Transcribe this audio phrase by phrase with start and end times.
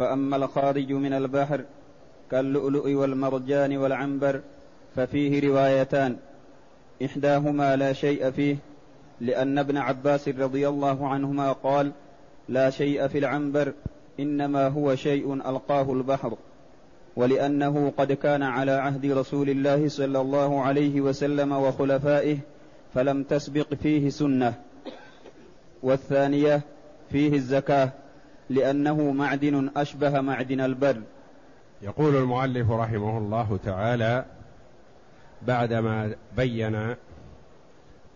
[0.00, 1.64] فأما الخارج من البحر
[2.30, 4.40] كاللؤلؤ والمرجان والعنبر
[4.96, 6.16] ففيه روايتان.
[7.04, 8.56] إحداهما لا شيء فيه
[9.20, 11.92] لأن ابن عباس رضي الله عنهما قال
[12.48, 13.72] لا شيء في العنبر
[14.20, 16.36] إنما هو شيء ألقاه البحر.
[17.16, 22.38] ولأنه قد كان على عهد رسول الله صلى الله عليه وسلم وخلفائه
[22.94, 24.54] فلم تسبق فيه سنة.
[25.82, 26.62] والثانية
[27.10, 27.92] فيه الزكاة.
[28.50, 31.02] لأنه معدن أشبه معدن البر.
[31.82, 34.24] يقول المؤلف رحمه الله تعالى
[35.42, 36.96] بعدما بين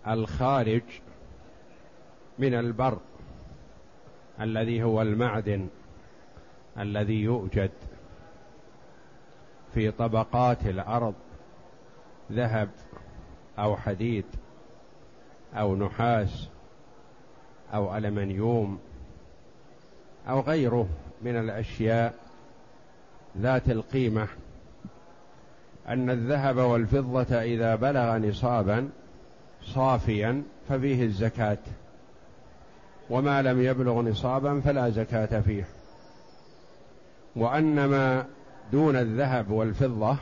[0.09, 0.83] الخارج
[2.39, 2.99] من البر
[4.41, 5.69] الذي هو المعدن
[6.79, 7.71] الذي يوجد
[9.75, 11.15] في طبقات الأرض
[12.33, 12.69] ذهب
[13.59, 14.25] أو حديد
[15.55, 16.49] أو نحاس
[17.75, 18.79] أو ألمنيوم
[20.29, 20.89] أو غيره
[21.23, 22.15] من الأشياء
[23.39, 24.29] ذات القيمه
[25.89, 28.89] أن الذهب والفضة إذا بلغ نصابا
[29.63, 31.59] صافيا ففيه الزكاة
[33.11, 35.67] وما لم يبلغ نصابا فلا زكاة فيه.
[37.37, 38.25] وأن ما
[38.73, 40.17] دون الذهب والفضة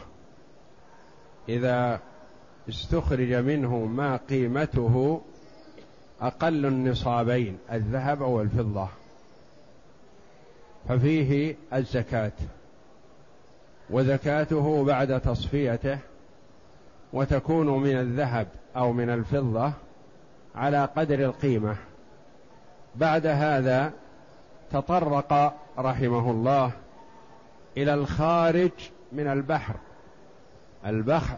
[1.49, 2.01] إذا
[2.69, 5.23] استخرج منه ما قيمته
[6.21, 8.89] أقل النصابين الذهب والفضة.
[10.89, 12.33] ففيه الزكاة
[13.91, 15.99] وزكاته بعد تصفيته
[17.13, 19.73] وتكون من الذهب أو من الفضة
[20.55, 21.77] على قدر القيمة.
[22.97, 23.93] بعد هذا
[24.73, 26.73] تطرق رحمه الله
[27.77, 28.71] إلى الخارج
[29.13, 29.75] من البحر.
[30.87, 31.37] البحر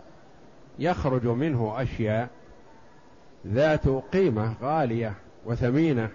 [0.78, 2.28] يخرج منه أشياء
[3.46, 5.14] ذات قيمة غالية
[5.46, 6.08] وثمينة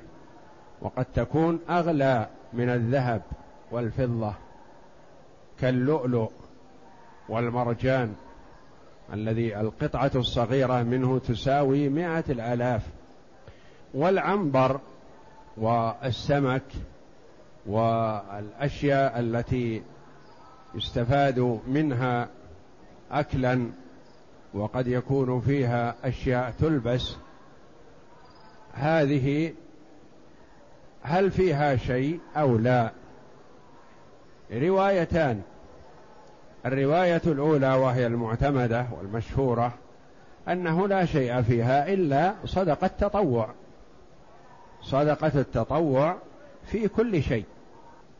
[0.82, 3.22] وقد تكون أغلى من الذهب
[3.72, 4.34] والفضة
[5.60, 6.32] كاللؤلؤ
[7.30, 8.16] والمرجان
[9.14, 12.88] الذي القطعة الصغيرة منه تساوي مائة الآلاف.
[13.94, 14.80] والعنبر
[15.58, 16.64] والسمك
[17.66, 19.84] والأشياء التي
[20.76, 22.30] يستفاد منها
[23.12, 23.70] أكلا
[24.54, 27.16] وقد يكون فيها أشياء تلبس.
[28.74, 29.54] هذه
[31.02, 32.92] هل فيها شيء أو لا؟
[34.52, 35.42] روايتان.
[36.66, 39.74] الرواية الأولى وهي المعتمدة والمشهورة
[40.48, 43.50] أنه لا شيء فيها إلا صدقة التطوع.
[44.82, 46.18] صدقة التطوع
[46.66, 47.46] في كل شيء.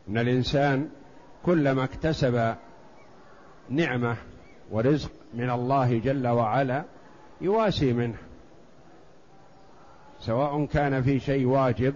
[0.08, 0.88] إن الإنسان
[1.46, 2.54] كلما اكتسب
[3.70, 4.16] نعمة
[4.70, 6.84] ورزق من الله جل وعلا
[7.40, 8.16] يواسي منه
[10.20, 11.94] سواء كان في شيء واجب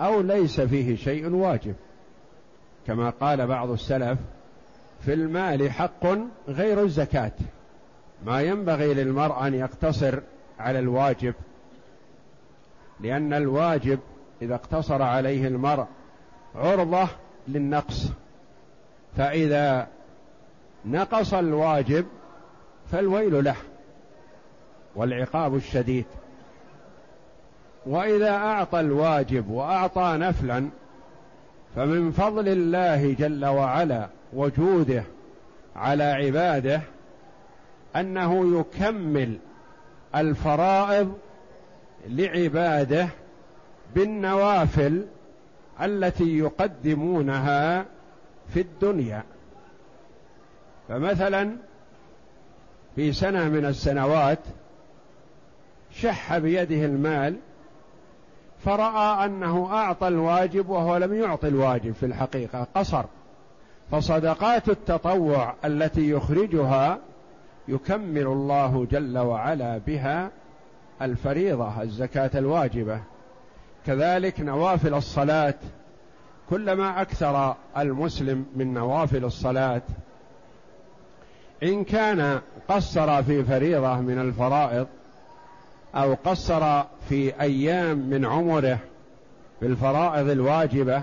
[0.00, 1.74] أو ليس فيه شيء واجب.
[2.86, 4.18] كما قال بعض السلف
[5.00, 6.06] في المال حق
[6.48, 7.32] غير الزكاة.
[8.24, 10.20] ما ينبغي للمرء أن يقتصر
[10.58, 11.34] على الواجب
[13.00, 13.98] لأن الواجب
[14.42, 15.86] إذا اقتصر عليه المرء
[16.54, 17.08] عرضة
[17.48, 18.08] للنقص.
[19.16, 19.88] فإذا
[20.84, 22.06] نقص الواجب
[22.92, 23.56] فالويل له
[24.96, 26.04] والعقاب الشديد.
[27.86, 30.68] وإذا أعطى الواجب وأعطى نفلا
[31.76, 35.04] فمن فضل الله جل وعلا وجوده
[35.76, 36.80] على عباده
[37.96, 39.38] أنه يكمل
[40.14, 41.18] الفرائض
[42.08, 43.08] لعباده
[43.94, 45.06] بالنوافل
[45.82, 47.84] التي يقدمونها
[48.54, 49.22] في الدنيا.
[50.88, 51.56] فمثلا
[52.96, 54.38] في سنة من السنوات
[55.90, 57.36] شح بيده المال
[58.64, 63.04] فراى انه اعطى الواجب وهو لم يعط الواجب في الحقيقة قصر.
[63.90, 66.98] فصدقات التطوع التي يخرجها
[67.68, 70.30] يكمل الله جل وعلا بها
[71.02, 73.00] الفريضة الزكاة الواجبة.
[73.86, 75.54] كذلك نوافل الصلاة
[76.50, 79.82] كلما أكثر المسلم من نوافل الصلاة
[81.62, 84.86] إن كان قصر في فريضة من الفرائض
[85.94, 88.78] أو قصر في أيام من عمره
[89.60, 91.02] في الفرائض الواجبة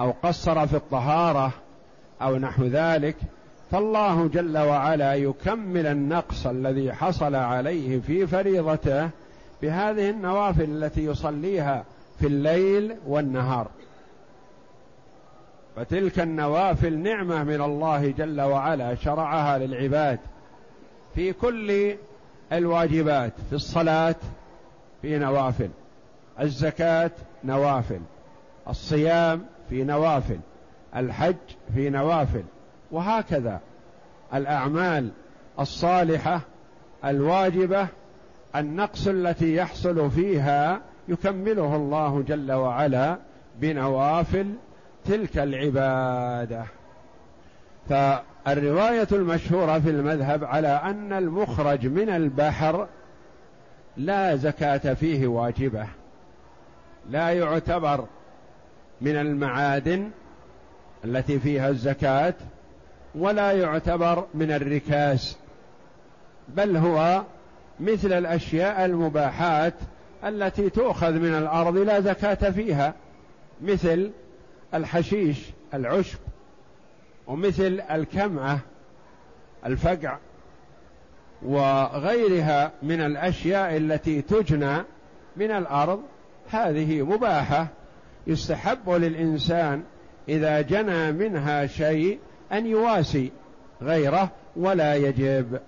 [0.00, 1.52] أو قصر في الطهارة
[2.22, 3.16] أو نحو ذلك
[3.70, 9.10] فالله جل وعلا يكمل النقص الذي حصل عليه في فريضته
[9.62, 11.84] بهذه النوافل التي يصليها
[12.20, 13.68] في الليل والنهار.
[15.76, 20.18] فتلك النوافل نعمة من الله جل وعلا شرعها للعباد
[21.14, 21.94] في كل
[22.52, 24.14] الواجبات في الصلاة
[25.02, 25.70] في نوافل
[26.40, 27.10] الزكاة
[27.44, 28.00] نوافل
[28.68, 30.38] الصيام في نوافل
[30.96, 31.36] الحج
[31.74, 32.44] في نوافل
[32.90, 33.60] وهكذا
[34.34, 35.10] الأعمال
[35.60, 36.40] الصالحة
[37.04, 37.88] الواجبة
[38.56, 43.18] النقص التي يحصل فيها يكمله الله جل وعلا
[43.60, 44.54] بنوافل
[45.04, 46.64] تلك العبادة.
[48.44, 52.86] فالروايه المشهورة في المذهب على أن المخرج من البحر
[53.96, 55.86] لا زكاة فيه واجبة
[57.10, 58.04] لا يعتبر
[59.00, 60.10] من المعادن
[61.04, 62.34] التي فيها الزكاة
[63.14, 65.36] ولا يعتبر من الركاز
[66.48, 67.22] بل هو
[67.80, 69.74] مثل الأشياء المباحات
[70.24, 72.94] التي تؤخذ من الأرض لا زكاة فيها
[73.62, 74.10] مثل
[74.74, 75.38] الحشيش
[75.74, 76.18] العشب
[77.30, 78.58] ومثل الكمعة
[79.66, 80.18] الفقع
[81.42, 84.82] وغيرها من الأشياء التي تجنى
[85.36, 86.02] من الأرض
[86.50, 87.66] هذه مباحة
[88.26, 89.82] يستحب للإنسان
[90.28, 92.18] إذا جنى منها شيء
[92.52, 93.32] أن يواسي
[93.82, 95.60] غيره ولا يجب.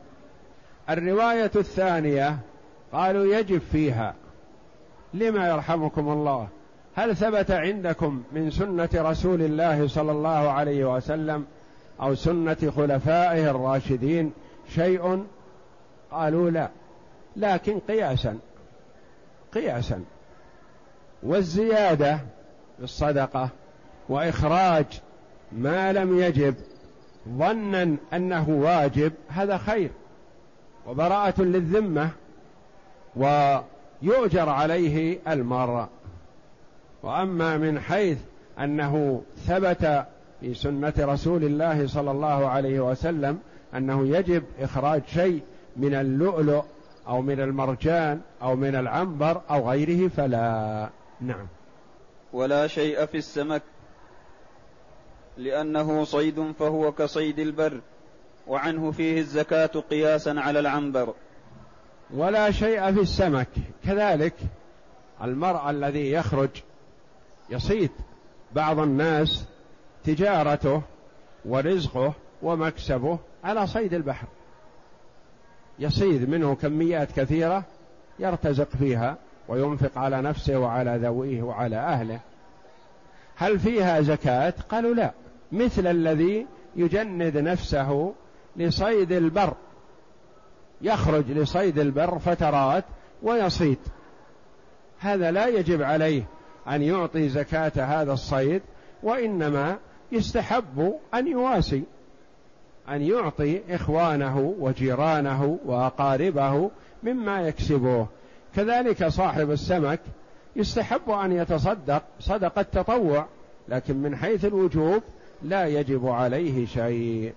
[0.90, 2.38] الرواية الثانية
[2.92, 4.14] قالوا يجب فيها.
[5.14, 6.48] لما يرحمكم الله؟
[6.94, 11.46] هل ثبت عندكم من سنة رسول الله صلى الله عليه وسلم
[12.00, 14.32] أو سنة خلفائه الراشدين
[14.74, 15.24] شيء؟
[16.10, 16.68] قالوا لا.
[17.36, 18.38] لكن قياسا
[19.54, 20.04] قياسا.
[21.22, 22.18] والزيادة
[22.78, 23.48] بالصدقه
[24.08, 24.86] وإخراج
[25.52, 26.54] ما لم يجب
[27.28, 29.90] ظنا أنه واجب هذا خير.
[30.86, 32.10] وبراءة للذمة
[33.16, 35.86] ويؤجر عليه المرء.
[37.02, 38.18] وأما من حيث
[38.58, 40.06] أنه ثبت
[40.40, 43.38] في سنة رسول الله صلى الله عليه وسلم
[43.74, 45.42] أنه يجب إخراج شيء
[45.76, 46.64] من اللؤلؤ
[47.08, 50.88] أو من المرجان أو من العنبر أو غيره فلا.
[51.20, 51.46] نعم.
[52.32, 53.62] ولا شيء في السمك
[55.36, 57.80] لأنه صيد فهو كصيد البر
[58.46, 61.14] وعنه فيه الزكاة قياسا على العنبر.
[62.14, 63.48] ولا شيء في السمك.
[63.84, 64.34] كذلك
[65.22, 66.50] المرء الذي يخرج
[67.52, 67.90] يصيد
[68.52, 69.44] بعض الناس
[70.04, 70.82] تجارته
[71.44, 72.12] ورزقه
[72.42, 74.26] ومكسبه على صيد البحر.
[75.78, 77.64] يصيد منه كميات كثيرة
[78.18, 79.16] يرتزق فيها
[79.48, 82.20] وينفق على نفسه وعلى ذويه وعلى أهله.
[83.36, 85.12] هل فيها زكاة؟ قالوا لا.
[85.52, 86.46] مثل الذي
[86.76, 88.14] يجند نفسه
[88.56, 89.54] لصيد البر.
[90.82, 92.84] يخرج لصيد البر فترات
[93.22, 93.78] ويصيد.
[94.98, 96.24] هذا لا يجب عليه
[96.68, 98.62] أن يعطي زكاة هذا الصيد
[99.02, 99.78] وإنما
[100.12, 101.82] يستحب أن يواسي
[102.88, 106.70] أن يعطي إخوانه وجيرانه وأقاربه
[107.02, 108.06] مما يكسبه
[108.56, 110.00] كذلك صاحب السمك
[110.56, 113.26] يستحب أن يتصدق صدقه تطوع
[113.68, 115.02] لكن من حيث الوجوب
[115.42, 117.32] لا يجب عليه شيء.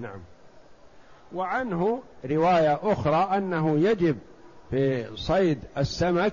[0.00, 0.20] نعم.
[1.34, 4.18] وعنه رواية أخرى أنه يجب
[4.70, 6.32] في صيد السمك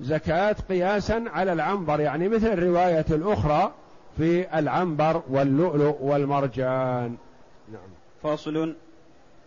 [0.00, 3.72] زكاة قياسا على العنبر يعني مثل الرواية الأخرى
[4.18, 7.16] في العنبر واللؤلؤ والمرجان.
[7.72, 7.90] نعم.
[8.22, 8.74] فصل.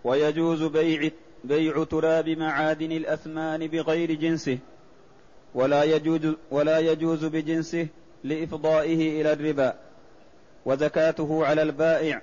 [0.03, 1.09] ويجوز بيع
[1.43, 4.57] بيع تراب معادن الأثمان بغير جنسه
[5.55, 7.87] ولا يجوز ولا يجوز بجنسه
[8.23, 9.73] لإفضائه إلى الربا.
[10.65, 12.21] وزكاته على البائع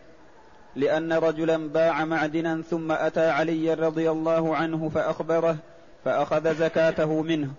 [0.77, 5.57] لأن رجلا باع معدنا ثم أتى علي رضي الله عنه فأخبره
[6.05, 7.51] فأخذ زكاته منه.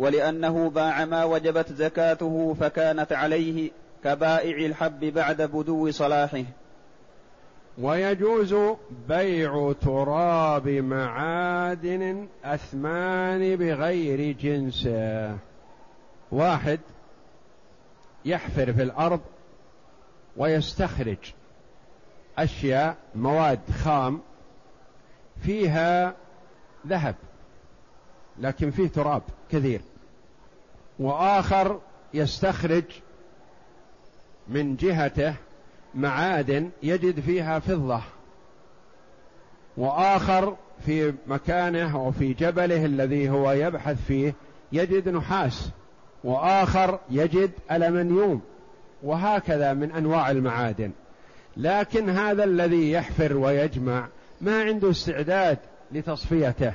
[0.00, 3.70] ولأنه باع ما وجبت زكاته فكانت عليه
[4.04, 6.44] كبائع الحب بعد بدو صلاحه.
[7.78, 8.54] ويجوز
[9.08, 15.36] بيع تراب معادن أثمان بغير جنسه
[16.32, 16.80] واحد
[18.24, 19.20] يحفر في الأرض
[20.36, 21.32] ويستخرج
[22.38, 24.20] أشياء مواد خام
[25.42, 26.14] فيها
[26.86, 27.14] ذهب
[28.38, 29.80] لكن فيه تراب كثير.
[31.00, 31.80] وآخر
[32.14, 32.84] يستخرج
[34.48, 35.34] من جهته
[35.94, 38.00] معادن يجد فيها فضة.
[39.76, 44.34] وآخر في مكانه أو في جبله الذي هو يبحث فيه
[44.72, 45.70] يجد نحاس.
[46.24, 48.42] وآخر يجد ألمنيوم.
[49.02, 50.90] وهكذا من أنواع المعادن.
[51.56, 54.08] لكن هذا الذي يحفر ويجمع
[54.40, 55.58] ما عنده استعداد
[55.92, 56.72] لتصفيته.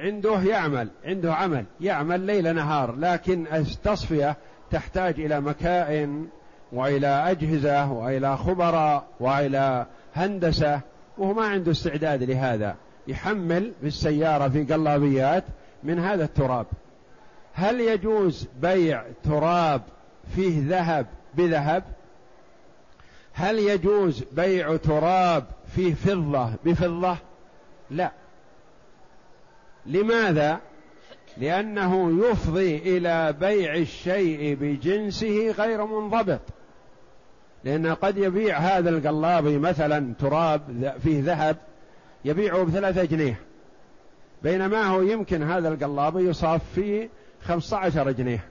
[0.00, 4.36] عنده يعمل عنده عمل يعمل ليل نهار لكن التصفية
[4.70, 6.28] تحتاج إلى مكائن
[6.72, 10.80] وإلى أجهزة وإلى خبراء وإلى هندسة
[11.18, 12.76] وهو ما عنده استعداد لهذا.
[13.08, 15.44] يحمل في السياره في قلابيات
[15.84, 16.66] من هذا التراب.
[17.54, 19.82] هل يجوز بيع تراب
[20.34, 21.84] فيه ذهب بذهب؟
[23.32, 27.16] هل يجوز بيع تراب فيه فضة بفضة؟
[27.90, 28.12] لا.
[29.86, 30.60] لماذا؟
[31.36, 36.40] لأنه يفضي إلى بيع الشيء بجنسه غير منضبط.
[37.64, 41.56] لأنه قد يبيع هذا القلابي مثلا تراب فيه ذهب
[42.24, 43.40] يبيعه بثلاثة جنيه.
[44.42, 47.08] بينما هو يمكن هذا القلابي يصاف فيه
[47.42, 48.44] خمسة عشر جنيه.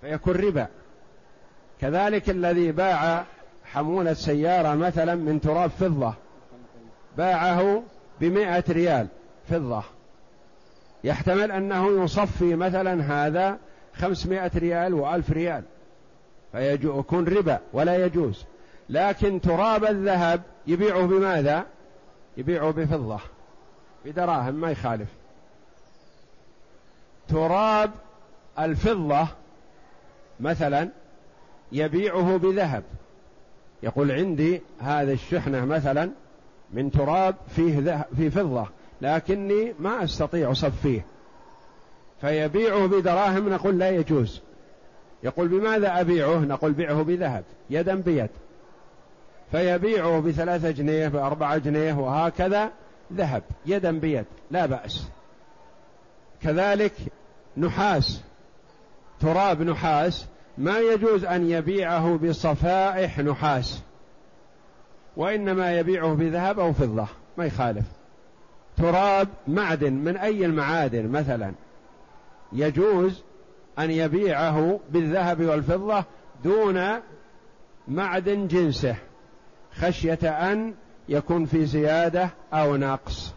[0.00, 0.66] فيكون ربا.
[1.80, 3.24] كذلك الذي باع
[3.64, 6.14] حمولة سيارة مثلا من تراب فضة
[7.16, 7.82] باعه
[8.20, 9.06] بمائة ريال
[9.48, 9.82] فضة.
[11.06, 13.58] يحتمل أنه يصفي مثلا هذا
[13.94, 15.62] خمسمائة ريال وألف ريال.
[16.52, 18.44] فيكون ربا ولا يجوز.
[18.88, 21.66] لكن تراب الذهب يبيعه بماذا؟
[22.36, 23.20] يبيعه بفضة
[24.04, 25.08] بدراهم ما يخالف.
[27.28, 27.90] تراب
[28.58, 29.28] الفضة
[30.40, 30.88] مثلا
[31.72, 32.82] يبيعه بذهب.
[33.82, 36.10] يقول عندي هذه الشحنة مثلا
[36.72, 38.66] من تراب فيه ذهب في فضة.
[39.00, 41.04] لكني ما أستطيع صفيه
[42.20, 44.40] فيبيعه بدراهم نقول لا يجوز.
[45.22, 48.30] يقول بماذا أبيعه؟ نقول بيعه بذهب يدا بيد.
[49.50, 52.70] فيبيعه بثلاثة جنيه بأربعة جنيه وهكذا
[53.12, 55.08] ذهب يدا بيد لا بأس.
[56.42, 56.92] كذلك
[57.56, 58.22] نحاس
[59.20, 60.26] تراب نحاس
[60.58, 63.82] ما يجوز أن يبيعه بصفائح نحاس
[65.16, 67.06] وإنما يبيعه بذهب أو فضة
[67.38, 67.84] ما يخالف.
[68.76, 71.52] تراب معدن من أي المعادن مثلا؟
[72.52, 73.22] يجوز
[73.78, 76.04] أن يبيعه بالذهب والفضة
[76.44, 76.82] دون
[77.88, 78.96] معدن جنسه
[79.72, 80.74] خشية أن
[81.08, 83.32] يكون في زيادة أو نقص.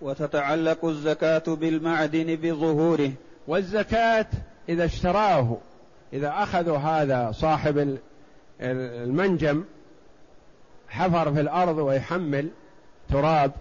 [0.00, 3.10] وتتعلق الزكاة بالمعدن بظهوره.
[3.48, 4.26] والزكاة
[4.68, 5.56] إذا اشتراه
[6.12, 7.98] إذا أخذوا هذا صاحب
[8.60, 9.64] المنجم
[10.88, 12.48] حفر في الأرض ويحمل
[13.08, 13.52] تراب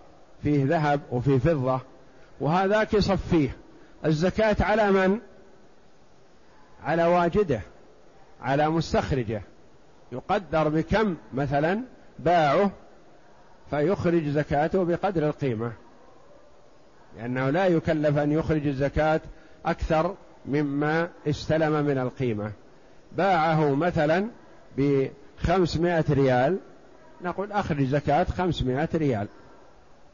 [0.44, 1.80] فيه ذهب وفيه فضة
[2.40, 3.56] وهذاك يصفيه
[4.06, 5.20] الزكاة على من؟
[6.84, 7.62] على واجده
[8.42, 9.42] على مستخرجه.
[10.12, 11.82] يقدر بكم مثلا
[12.20, 12.72] باعه
[13.70, 15.72] فيخرج زكاته بقدر القيمة.
[17.18, 19.22] لأنه لا يكلف أن يخرج الزكاة
[19.66, 22.52] أكثر مما استلم من القيمة.
[23.12, 24.28] باعه مثلا
[24.78, 26.58] بخمسمائة ريال
[27.22, 29.28] نقول أخرج زكاة خمسمائة ريال.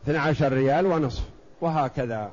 [0.04, 1.24] اثنى عشر ريال ونصف
[1.62, 2.32] وهكذا.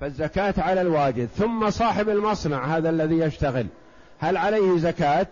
[0.00, 1.28] فالزكاة على الواجد.
[1.36, 3.66] ثم صاحب المصنع هذا الذي يشتغل.
[4.18, 5.26] هل عليه زكاة؟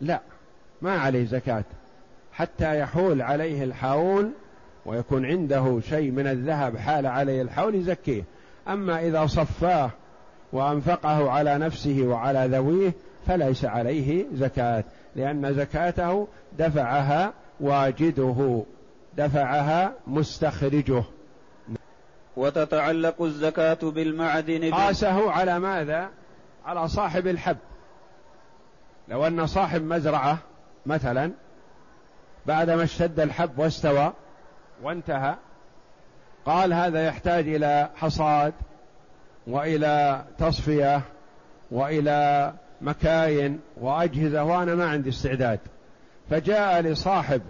[0.00, 0.20] لا
[0.82, 1.64] ما عليه زكاة.
[2.32, 4.30] حتى يحول عليه الحول
[4.86, 8.24] ويكون عنده شيء من الذهب حال عليه الحول يزكيه.
[8.68, 9.90] أما إذا صفاه
[10.52, 12.92] وأنفقه على نفسه وعلى ذويه
[13.26, 14.84] فليس عليه زكاة
[15.16, 18.64] لأن زكاته دفعها واجده.
[19.16, 21.02] دفعها مستخرجه.
[22.36, 26.08] وتتعلق الزكاة بالمعدن قاسه على ماذا؟
[26.64, 27.56] على صاحب الحب.
[29.08, 30.38] لو أن صاحب مزرعة
[30.86, 31.32] مثلا
[32.46, 34.12] بعدما اشتد الحب واستوى
[34.82, 35.34] وانتهى
[36.46, 38.52] قال هذا يحتاج إلى حصاد
[39.46, 41.02] وإلى تصفية
[41.70, 45.60] وإلى مكاين وأجهزة وأنا ما عندي استعداد.
[46.30, 47.42] فجاء لصاحب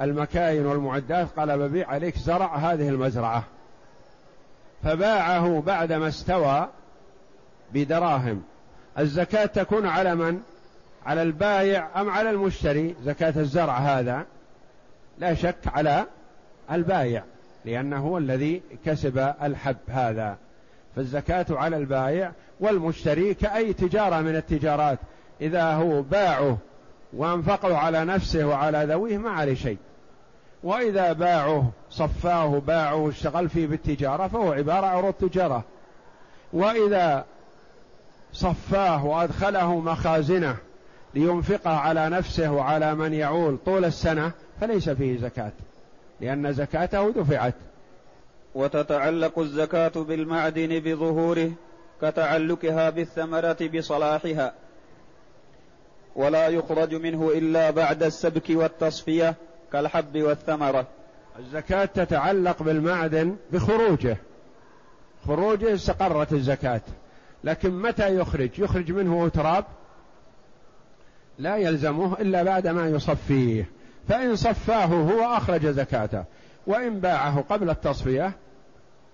[0.00, 3.44] المكاين والمعدات قال ببيع عليك زرع هذه المزرعة.
[4.84, 6.68] فباعه بعدما استوى
[7.74, 8.42] بدراهم.
[8.98, 10.40] الزكاة تكون على من؟
[11.06, 14.26] على البايع أم على المشتري؟ زكاة الزرع هذا
[15.18, 16.04] لا شك على
[16.72, 17.24] البايع
[17.64, 20.36] لأنه هو الذي كسب الحب هذا.
[20.96, 24.98] فالزكاة على البايع والمشتري كأي تجارة من التجارات.
[25.40, 26.58] إذا هو باعه
[27.16, 29.78] وأنفقه على نفسه وعلى ذويه ما عليه شيء.
[30.62, 35.64] وإذا باعه صفاه باعه اشتغل فيه بالتجارة فهو عبارة عن عروض تجارة.
[36.52, 37.24] وإذا
[38.32, 40.56] صفاه وأدخله مخازنه
[41.14, 45.52] لينفقها على نفسه وعلى من يعول طول السنة فليس فيه زكاة
[46.20, 47.54] لأن زكاته دفعت.
[48.54, 51.50] وتتعلق الزكاة بالمعدن بظهوره
[52.02, 54.52] كتعلقها بالثمرة بصلاحها.
[56.16, 59.34] ولا يخرج منه إلا بعد السبك والتصفية
[59.72, 60.86] كالحب والثمرة.
[61.38, 64.16] الزكاة تتعلق بالمعدن بخروجه.
[65.26, 66.80] خروجه استقرت الزكاة.
[67.44, 69.64] لكن متى يخرج؟ يخرج منه تراب
[71.38, 73.70] لا يلزمه إلا بعد ما يصفيه.
[74.08, 76.24] فإن صفاه هو أخرج زكاته.
[76.66, 78.32] وإن باعه قبل التصفية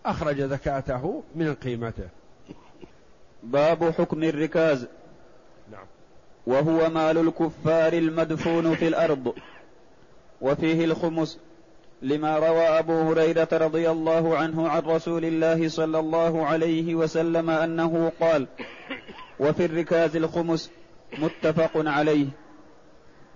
[0.07, 2.09] أخرج زكاته من قيمته.
[3.43, 4.87] باب حكم الركاز.
[6.47, 9.35] وهو مال الكفار المدفون في الأرض.
[10.41, 11.39] وفيه الخمس
[12.03, 18.13] لما روى أبو هريرة رضي الله عنه عن رسول الله صلى الله عليه وسلم أنه
[18.21, 18.47] قال
[19.41, 20.71] وفي الركاز الخمس
[21.19, 22.27] متفق عليه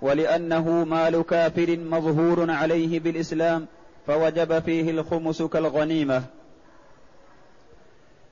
[0.03, 3.67] ولأنه مال كافر مظهور عليه بالإسلام
[4.07, 6.23] فوجب فيه الخمس كالغنيمة.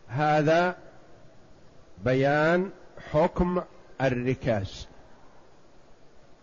[0.08, 0.76] هذا
[2.04, 2.70] بيان
[3.12, 3.62] حكم
[4.00, 4.88] الركاز.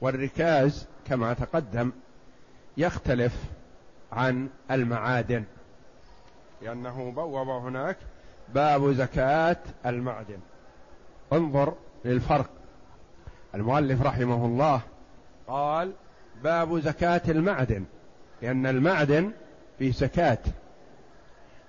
[0.02, 1.92] والركاز كما تقدم
[2.78, 3.44] يختلف
[4.12, 5.44] عن المعادن
[6.62, 7.98] لأنه بوب هناك
[8.54, 10.40] باب زكاة المعدن.
[11.34, 11.74] انظر
[12.06, 12.50] للفرق.
[13.56, 14.82] المؤلف رحمه الله
[15.48, 15.94] قال
[16.44, 17.86] باب زكاة المعدن
[18.42, 19.32] لأن المعدن
[19.80, 20.38] في زكاة.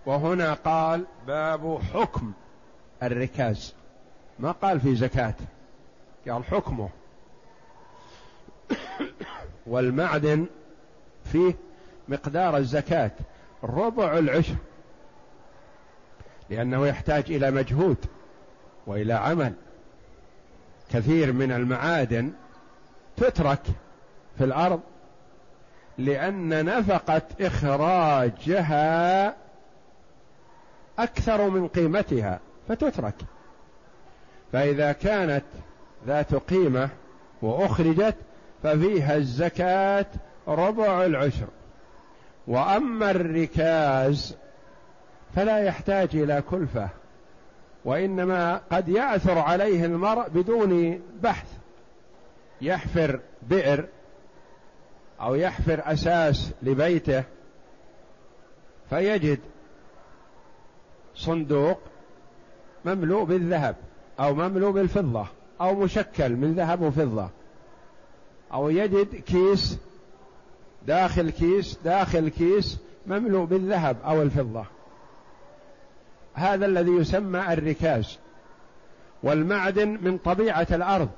[0.06, 2.32] وهنا قال باب حكم
[3.02, 3.74] الركاز.
[4.38, 5.34] ما قال في زكاة؟
[6.28, 6.88] قال حكمه.
[9.66, 10.46] والمعدن
[11.24, 11.54] فيه
[12.08, 13.10] مقدار الزكاة
[13.64, 14.54] ربع العشر
[16.50, 17.96] لأنه يحتاج إلى مجهود
[18.86, 19.52] وإلى عمل.
[20.90, 22.32] كثير من المعادن
[23.16, 23.62] تترك
[24.38, 24.80] في الأرض
[25.98, 29.36] لأن نفقة إخراجها
[30.98, 33.14] أكثر من قيمتها فتترك.
[34.52, 35.44] فإذا كانت
[36.06, 36.88] ذات قيمة
[37.42, 38.16] وأخرجت
[38.62, 40.06] ففيها الزكاة
[40.48, 41.46] ربع العشر.
[42.46, 44.36] وأما الركاز
[45.34, 46.88] فلا يحتاج إلى كلفة
[47.84, 51.46] وإنما قد يأثر عليه المرء بدون بحث.
[52.60, 53.84] يحفر بئر
[55.20, 57.24] أو يحفر أساس لبيته
[58.90, 59.38] فيجد
[61.14, 61.80] صندوق
[62.84, 63.76] مملوء بالذهب
[64.20, 65.26] أو مملوء بالفضة.
[65.62, 67.28] أو مشكل من ذهب وفضة.
[68.52, 69.78] أو يجد كيس
[70.86, 74.64] داخل كيس داخل كيس مملوء بالذهب أو الفضة.
[76.34, 78.18] هذا الذي يسمى الركاز.
[79.22, 81.08] والمعدن من طبيعة الأرض.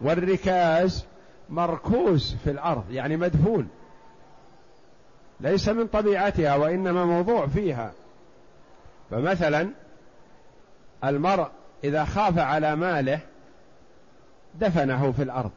[0.00, 1.04] والركاز
[1.50, 3.68] مركوز في الأرض يعني مدفون.
[5.40, 7.92] ليس من طبيعتها وإنما موضوع فيها.
[9.10, 9.70] فمثلا
[11.04, 11.48] المرء
[11.84, 13.20] إذا خاف على ماله
[14.60, 15.50] دفنه في الأرض.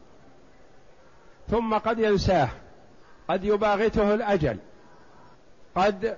[1.52, 2.50] ثم قد ينساه.
[3.30, 4.58] قد يباغته الأجل.
[5.76, 6.18] قد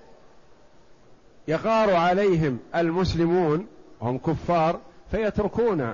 [1.47, 3.67] يغار عليهم المسلمون
[4.01, 4.79] هم كفار
[5.11, 5.93] فيتركون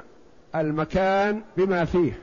[0.55, 2.19] المكان بما فيه.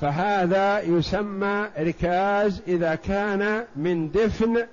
[0.00, 4.66] فهذا يسمى ركاز إذا كان من دفن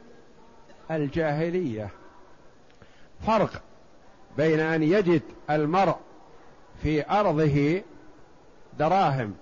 [0.91, 1.89] الجاهلية.
[3.27, 3.61] فرق
[4.37, 5.95] بين أن يجد المرء
[6.83, 7.81] في أرضه
[8.79, 9.33] دراهم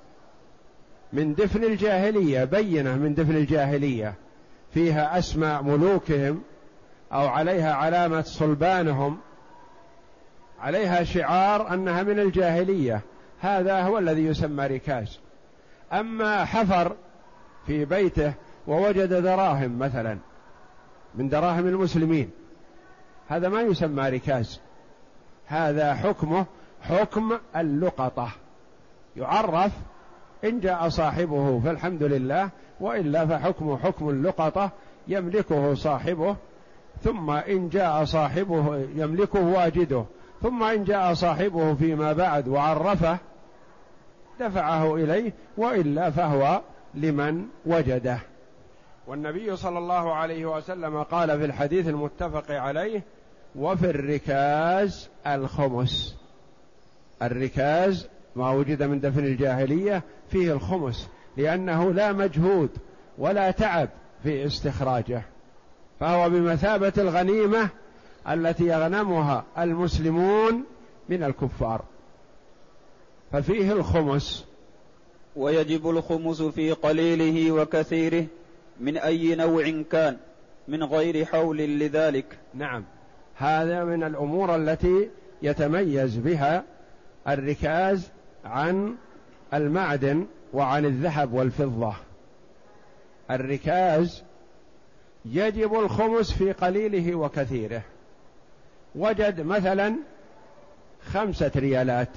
[1.13, 4.13] من دفن الجاهلية بينة من دفن الجاهلية.
[4.73, 6.41] فيها أسماء ملوكهم
[7.13, 9.17] أو عليها علامة صلبانهم.
[10.59, 13.01] عليها شعار أنها من الجاهلية.
[13.39, 15.19] هذا هو الذي يسمى ركاز.
[15.93, 16.95] أما حفر
[17.67, 18.33] في بيته
[18.67, 20.17] ووجد دراهم مثلا
[21.15, 22.29] من دراهم المسلمين
[23.27, 24.59] هذا ما يسمى ركاز.
[25.45, 26.45] هذا حكمه
[26.81, 28.31] حكم اللقطة.
[29.17, 29.71] يعرف
[30.43, 34.71] إن جاء صاحبه فالحمد لله وإلا فحكمه حكم اللقطة
[35.07, 36.35] يملكه صاحبه
[37.03, 40.05] ثم إن جاء صاحبه يملكه واجده
[40.41, 43.17] ثم إن جاء صاحبه فيما بعد وعرفه
[44.39, 46.61] دفعه إليه وإلا فهو
[46.93, 48.19] لمن وجده.
[49.07, 53.03] والنبي صلى الله عليه وسلم قال في الحديث المتفق عليه
[53.55, 56.17] وفي الركاز الخمس.
[57.21, 62.69] الركاز ما وجد من دفن الجاهلية فيه الخمس لأنه لا مجهود
[63.17, 63.89] ولا تعب
[64.23, 65.23] في استخراجه
[65.99, 67.69] فهو بمثابة الغنيمة
[68.29, 70.63] التي يغنمها المسلمون
[71.09, 71.81] من الكفار.
[73.31, 74.45] ففيه الخمس.
[75.35, 78.25] ويجب الخمس في قليله وكثيره
[78.79, 80.17] من أي نوع كان
[80.67, 82.25] من غير حول لذلك.
[82.53, 82.83] نعم.
[83.35, 85.09] هذا من الأمور التي
[85.41, 86.63] يتميز بها
[87.27, 88.09] الركاز
[88.45, 88.95] عن
[89.53, 91.93] المعدن وعن الذهب والفضة.
[93.31, 94.23] الركاز
[95.25, 97.81] يجب الخمس في قليله وكثيره.
[98.95, 99.95] وجد مثلا
[101.01, 102.09] خمسة ريالات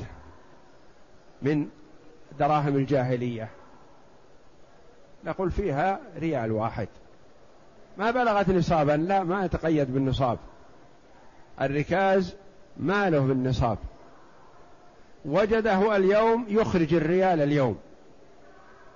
[1.43, 1.69] من
[2.39, 3.49] دراهم الجاهلية.
[5.25, 6.89] نقول فيها ريال واحد.
[7.99, 10.39] ما بلغت نصابا؟ لا ما يتقيد بالنصاب.
[11.61, 12.35] الركاز
[12.77, 13.79] ماله بالنصاب؟
[15.25, 17.77] وجده اليوم يخرج الريال اليوم.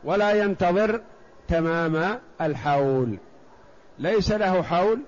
[0.05, 1.01] ولا ينتظر
[1.49, 3.19] تمام الحول.
[3.99, 4.99] ليس له حول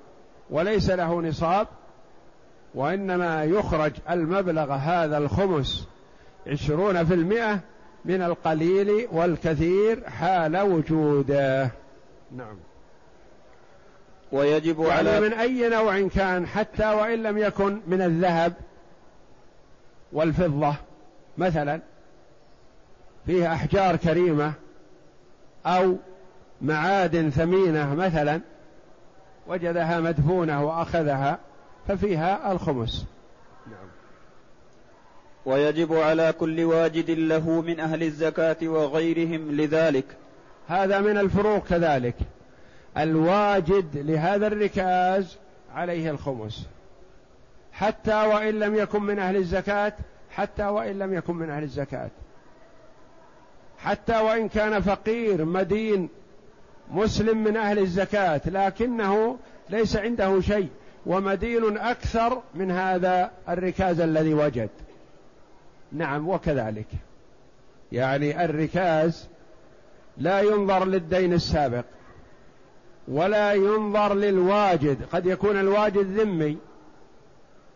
[0.50, 1.66] وليس له نصاب
[2.74, 5.88] وإنما يخرج المبلغ هذا الخمس
[6.46, 7.60] عشرون في المئة
[8.04, 11.70] من القليل والكثير حال وجوده.
[12.36, 12.56] نعم.
[14.32, 18.52] ويجب يعني على من أي نوع كان حتى وإن لم يكن من الذهب
[20.12, 20.74] والفضة.
[21.40, 21.80] مثلا
[23.26, 24.52] فيه أحجار كريمة
[25.66, 25.96] أو
[26.62, 28.40] معادن ثمينة مثلا
[29.46, 31.38] وجدها مدفونة وأخذها
[31.88, 33.06] ففيها الخمس.
[33.66, 33.88] نعم.
[35.46, 40.04] ويجب على كل واجد له من أهل الزكاة وغيرهم لذلك.
[40.68, 42.16] هذا من الفروق كذلك.
[42.98, 45.36] الواجد لهذا الركاز
[45.74, 46.66] عليه الخمس.
[47.72, 49.92] حتى وإن لم يكن من أهل الزكاة
[50.30, 52.10] حتى وإن لم يكن من أهل الزكاة.
[53.78, 56.08] حتى وإن كان فقير مدين
[56.90, 59.38] مسلم من أهل الزكاة لكنه
[59.70, 60.68] ليس عنده شيء
[61.06, 64.70] ومدين أكثر من هذا الركاز الذي وجد.
[65.92, 66.86] نعم وكذلك.
[67.92, 69.28] يعني الركاز
[70.18, 71.84] لا ينظر للدين السابق
[73.08, 74.98] ولا ينظر للواجد.
[75.12, 76.58] قد يكون الواجد ذمي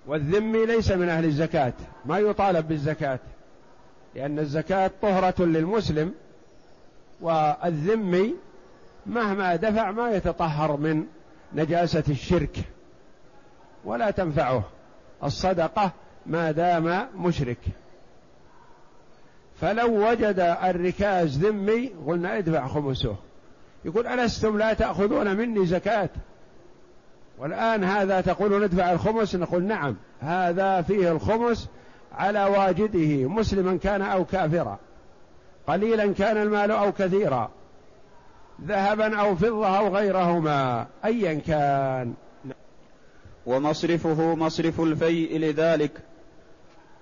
[0.07, 1.73] والذمي ليس من أهل الزكاة
[2.05, 3.19] ما يطالب بالزكاة
[4.15, 6.15] لأن الزكاة طهرة للمسلم
[7.21, 8.35] والذمي
[9.07, 11.05] مهما دفع ما يتطهر من
[11.55, 12.57] نجاسة الشرك
[13.85, 14.65] ولا تنفعه.
[15.25, 15.93] الصدقة
[16.27, 17.59] ما دام مشرك.
[19.61, 23.17] فلو وجد الركاز ذمي قلنا ادفع خمسه.
[23.85, 26.09] يقول ألستم لا تأخذون مني زكاة؟
[27.39, 29.97] والآن هذا تقول ندفع الخمس؟ نقول نعم.
[30.21, 31.69] هذا فيه الخمس
[32.13, 34.79] على واجده مسلما كان أو كافرا.
[35.67, 37.51] قليلا كان المال أو كثيرا.
[38.67, 42.15] ذهبا أو فضة أو غيرهما أيا كان.
[43.47, 45.93] ومصرفه مصرف الفيء لذلك.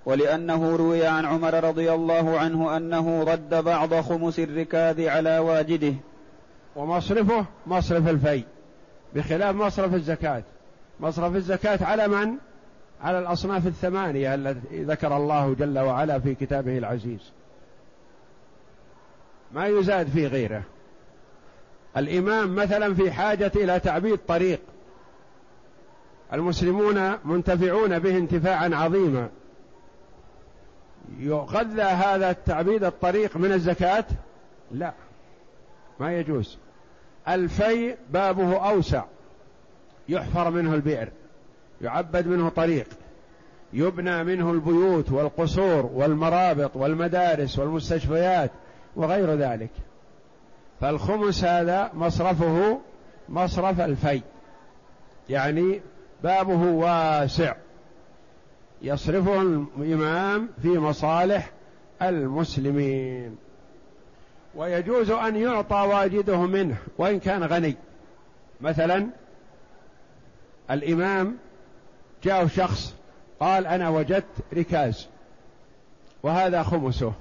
[0.07, 5.95] ولأنه روي عن عمر رضي الله عنه أنه رد بعض خمس الركاذ على واجده.
[6.77, 8.45] ومصرفه مصرف الفيء.
[9.15, 10.43] بخلاف مصرف الزكاة.
[11.01, 12.35] مصرف الزكاة على من؟
[13.01, 17.33] على الأصناف الثمانية التي ذكر الله جل وعلا في كتابه العزيز.
[19.53, 20.63] ما يزاد في غيره.
[21.97, 24.61] الإمام مثلا في حاجة إلى تعبيد طريق.
[26.33, 29.29] المسلمون منتفعون به انتفاعا عظيما.
[31.19, 34.05] يغذى هذا التعبيد الطريق من الزكاة؟
[34.71, 34.93] لا.
[36.01, 36.59] ما يجوز.
[37.29, 39.05] الفي بابه أوسع
[40.09, 41.09] يحفر منه البئر
[41.81, 42.87] يعبد منه طريق
[43.73, 48.51] يبنى منه البيوت والقصور والمرابط والمدارس والمستشفيات
[48.97, 49.71] وغير ذلك.
[50.81, 52.81] فالخمس هذا مصرفه
[53.29, 54.21] مصرف الفي
[55.29, 55.81] يعني
[56.23, 57.55] بابه واسع
[58.83, 59.43] يصرفه
[59.79, 61.51] الإمام في مصالح
[62.03, 63.37] المسلمين.
[64.55, 67.77] ويجوز أن يعطى واجده منه وإن كان غني.
[68.61, 69.09] مثلا
[70.71, 71.37] الإمام
[72.23, 72.95] جاء شخص
[73.41, 75.09] قال أنا وجدت ركاز
[76.23, 77.13] وهذا خمسه.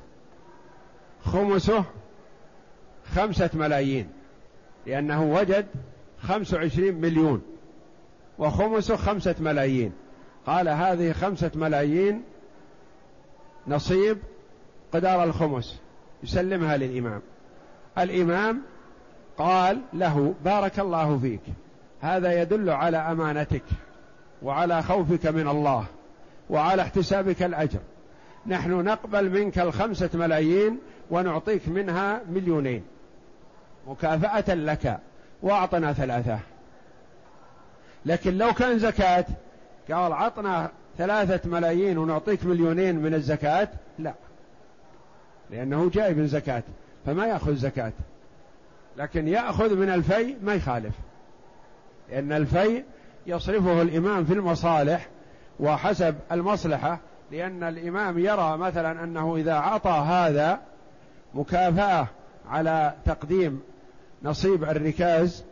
[1.26, 1.84] خمسه
[3.16, 4.10] خمسة ملايين
[4.88, 5.68] لأنه وجد
[6.20, 7.42] خمس وعشرين مليون
[8.40, 9.94] وخمسه خمسة ملايين.
[10.46, 12.24] قال هذه خمسة ملايين
[13.68, 14.18] نصيب
[14.94, 15.80] قدار الخمس.
[16.24, 17.22] يسلمها للإمام.
[17.98, 18.62] الإمام
[19.38, 21.42] قال له بارك الله فيك.
[22.02, 23.64] هذا يدل على أمانتك
[24.42, 25.86] وعلى خوفك من الله
[26.50, 27.80] وعلى احتسابك الأجر.
[28.48, 30.80] نحن نقبل منك الخمسة ملايين
[31.12, 32.84] ونعطيك منها مليونين.
[33.88, 35.00] مكافأة لك
[35.42, 36.40] وأعطنا ثلاثة.
[38.06, 39.26] لكن لو كان زكاة
[39.92, 43.68] قال عطنا ثلاثة ملايين ونعطيك مليونين من الزكاة
[44.00, 44.14] لا.
[45.52, 46.64] لأنه من زكاة
[47.06, 47.94] فما يأخذ زكاة.
[48.98, 50.94] لكن يأخذ من الفي ما يخالف.
[52.10, 52.84] لأن الفي
[53.28, 55.08] يصرفه الإمام في المصالح
[55.60, 57.00] وحسب المصلحة
[57.32, 60.60] لأن الإمام يرى مثلا أنه إذا أعطى هذا
[61.34, 62.08] مكافأة
[62.50, 63.62] على تقديم
[64.24, 65.44] نصيب الركاز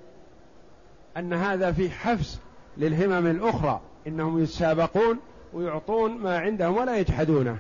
[1.18, 2.40] أن هذا في حفز
[2.78, 3.82] للهمم الأخرى.
[4.08, 5.20] إنهم يتسابقون
[5.54, 7.58] ويعطون ما عندهم ولا يجحدونه.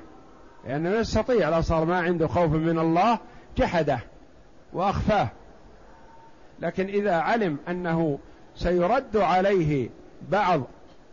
[0.68, 3.20] لأنه يستطيع لو صار ما عنده خوف من الله
[3.58, 4.00] جحده
[4.74, 5.30] وأخفاه.
[6.60, 8.20] لكن إذا علم أنه
[8.56, 9.90] سيرد عليه
[10.32, 10.62] بعض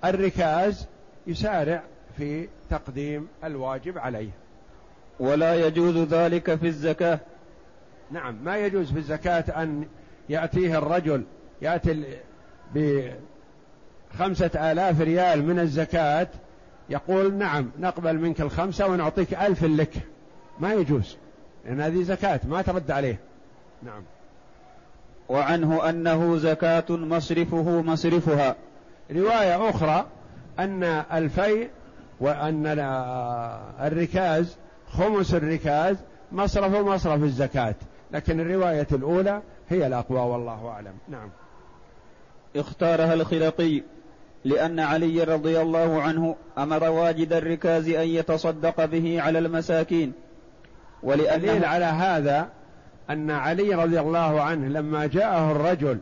[0.04, 0.86] الركاز
[1.26, 1.82] يسارع
[2.16, 4.30] في تقديم الواجب عليه.
[5.20, 7.18] ولا يجوز ذلك في الزكاة.
[8.10, 9.86] نعم ما يجوز في الزكاة أن
[10.28, 11.24] يأتيه الرجل
[11.62, 12.18] يأتي
[12.74, 16.28] بخمسة آلاف ريال من الزكاة
[16.88, 19.94] يقول نعم نقبل منك الخمسة ونعطيك ألف لك.
[20.60, 21.16] ما يجوز
[21.64, 23.20] لأن هذه زكاة ما ترد عليه.
[23.82, 24.02] نعم.
[25.28, 28.56] وعنه أنه زكاة مصرفه مصرفها.
[29.10, 30.06] رواية أخرى
[30.58, 31.70] أن الفيء
[32.20, 32.64] وأن
[33.80, 34.56] الركاز
[34.88, 35.96] خمس الركاز
[36.32, 37.74] مصرف مصرف الزكاة.
[38.12, 40.94] لكن الرواية الأولى هي الأقوى والله أعلم.
[41.08, 41.30] نعم.
[42.56, 43.82] اختارها الخلقي.
[44.46, 50.12] لأن علي رضي الله عنه أمر واجد الركاز أن يتصدق به على المساكين.
[51.02, 52.48] ولأن على هذا
[53.10, 55.98] أن علي رضي الله عنه لما جاءه الرجل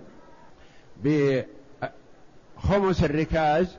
[1.04, 3.76] بخمس الركاز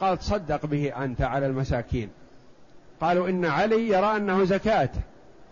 [0.00, 2.08] قال تصدق به أنت على المساكين.
[3.00, 4.90] قالوا إن علي يرى أنه زكاة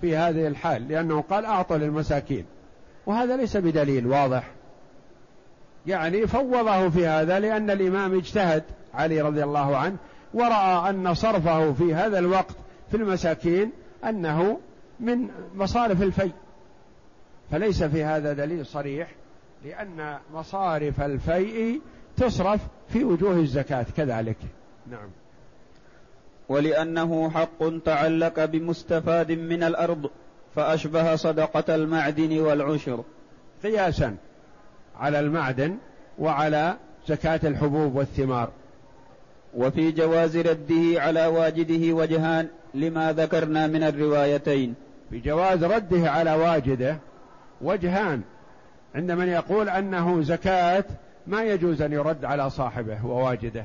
[0.01, 2.45] في هذه الحال لأنه قال أعطوا للمساكين.
[3.07, 4.51] وهذا ليس بدليل واضح.
[5.87, 8.63] يعني فوضه في هذا لأن الإمام اجتهد
[8.95, 9.97] علي رضي الله عنه
[10.35, 12.57] ورأى أن صرفه في هذا الوقت
[12.91, 13.71] في المساكين
[14.05, 14.59] أنه
[15.01, 16.31] من مصارف الفي
[17.51, 19.09] فليس في هذا دليل صريح
[19.65, 21.81] لأن مصارف الفيء
[22.17, 24.37] تصرف في وجوه الزكاة كذلك.
[24.91, 25.09] نعم.
[26.49, 30.11] ولأنه حق تعلق بمستفاد من الأرض
[30.57, 33.05] فأشبه صدقة المعدن والعشر.
[33.63, 34.17] قياسا.
[35.01, 35.77] على المعدن
[36.19, 36.77] وعلى
[37.09, 38.51] زكاة الحبوب والثمار.
[39.55, 44.75] وفي جواز رده على واجده وجهان لما ذكرنا من الروايتين.
[45.11, 46.99] في جواز رده على واجده
[47.61, 48.23] وجهان
[48.95, 50.85] عند من يقول أنه زكاة
[51.27, 53.65] ما يجوز أن يرد على صاحبه وواجده.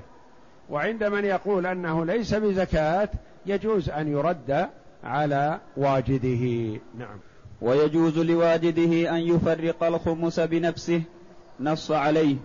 [0.70, 3.10] وعند من يقول أنه ليس بزكاة
[3.46, 4.68] يجوز أن يرد
[5.04, 6.80] على واجده.
[6.98, 7.20] نعم.
[7.62, 11.02] ويجوز لواجده أن يفرق الخمس بنفسه
[11.60, 12.36] نص عليه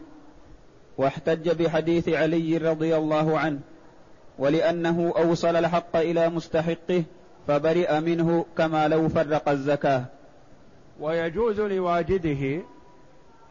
[0.98, 3.60] واحتج بحديث علي رضي الله عنه
[4.38, 7.04] ولأنه أوصل الحق إلى مستحقه
[7.46, 10.04] فبرئ منه كما لو فرق الزكاة.
[11.00, 12.62] ويجوز لواجده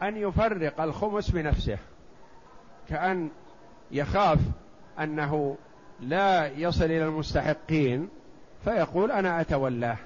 [0.02, 1.78] أن يفرق الخمس بنفسه
[2.88, 3.30] كأن
[3.90, 4.38] يخاف
[5.00, 5.56] أنه
[6.00, 8.08] لا يصل إلى المستحقين
[8.64, 9.96] فيقول أنا أتولاه.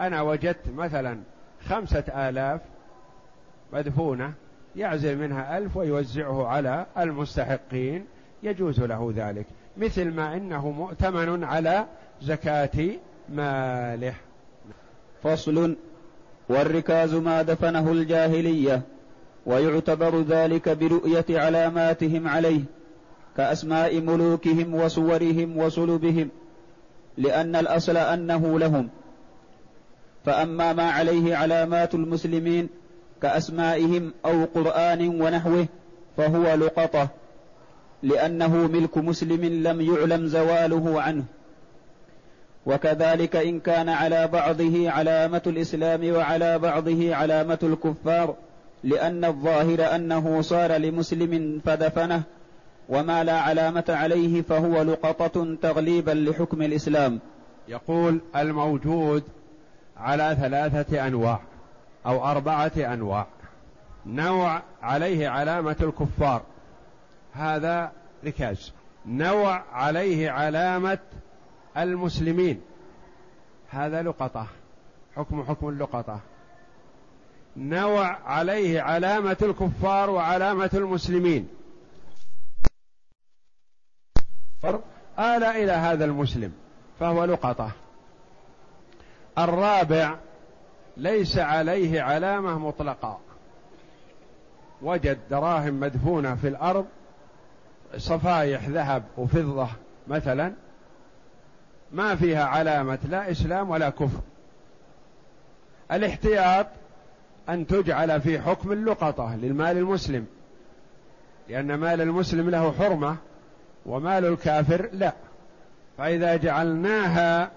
[0.00, 1.20] أنا وجدت مثلا
[1.68, 2.60] خمسة آلاف
[3.72, 4.34] مدفونة
[4.76, 8.04] يعزل منها ألف ويوزعه على المستحقين.
[8.42, 11.86] يجوز له ذلك مثل ما إنه مؤتمن على
[12.22, 12.90] زكاة
[13.28, 14.14] ماله.
[15.22, 15.76] فصل
[16.48, 18.82] والركاز ما دفنه الجاهلية
[19.46, 22.60] ويعتبر ذلك برؤية علاماتهم عليه
[23.36, 26.28] كأسماء ملوكهم وصورهم وصلبهم
[27.16, 28.88] لأن الأصل أنه لهم.
[30.24, 32.68] فأما ما عليه علامات المسلمين
[33.22, 35.66] كأسمائهم أو قرآن ونحوه
[36.16, 37.08] فهو لقطة
[38.02, 41.24] لأنه ملك مسلم لم يعلم زواله عنه.
[42.66, 48.34] وكذلك إن كان على بعضه علامة الإسلام وعلى بعضه علامة الكفار
[48.84, 52.22] لأن الظاهر أنه صار لمسلم فدفنه
[52.88, 57.20] وما لا علامة عليه فهو لقطة تغليبا لحكم الإسلام.
[57.68, 59.22] يقول الموجود
[59.96, 61.40] على ثلاثة أنواع.
[62.08, 63.26] أو أربعة أنواع.
[64.06, 66.42] نوع عليه علامة الكفار.
[67.32, 67.92] هذا
[68.24, 68.72] ركاز.
[69.06, 70.98] نوع عليه علامة
[71.76, 72.60] المسلمين.
[73.70, 74.46] هذا لقطة.
[75.16, 76.20] حكم حكم اللقطة.
[77.56, 81.48] نوع عليه علامة الكفار وعلامة المسلمين.
[85.18, 86.52] آل إلى هذا المسلم
[87.00, 87.72] فهو لقطة.
[89.38, 90.18] الرابع
[90.98, 93.18] ليس عليه علامة مطلقة.
[94.82, 96.86] وجد دراهم مدفونة في الأرض
[97.96, 99.68] صفايح ذهب وفضة
[100.08, 100.52] مثلا
[101.92, 104.20] ما فيها علامة لا إسلام ولا كفر.
[105.92, 106.66] الاحتياط
[107.48, 110.26] أن تجعل في حكم اللقطة للمال المسلم
[111.48, 113.16] لأن مال المسلم له حرمة
[113.86, 115.12] ومال الكافر لا.
[115.98, 117.50] فإذا جعلناها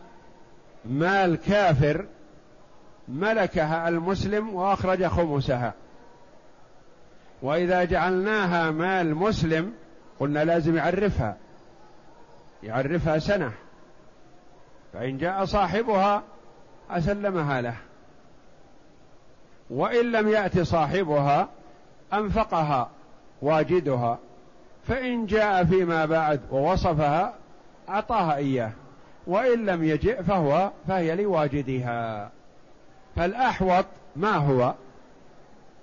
[0.86, 2.06] مال كافر
[3.12, 5.74] ملكها المسلم وأخرج خمسها.
[7.42, 9.74] وإذا جعلناها مال مسلم
[10.20, 11.38] قلنا لازم يعرفها.
[12.64, 13.52] يعرفها سنة.
[14.94, 16.24] فإن جاء صاحبها
[16.90, 17.76] أسلمها له.
[19.70, 21.50] وإن لم يأت صاحبها
[22.14, 22.90] أنفقها
[23.42, 24.20] واجدها.
[24.88, 27.34] فإن جاء فيما بعد ووصفها
[27.90, 28.72] أعطاها إياه.
[29.28, 32.32] وإن لم يجئ فهو فهي لواجدها.
[33.16, 34.74] فالأحوط ما هو؟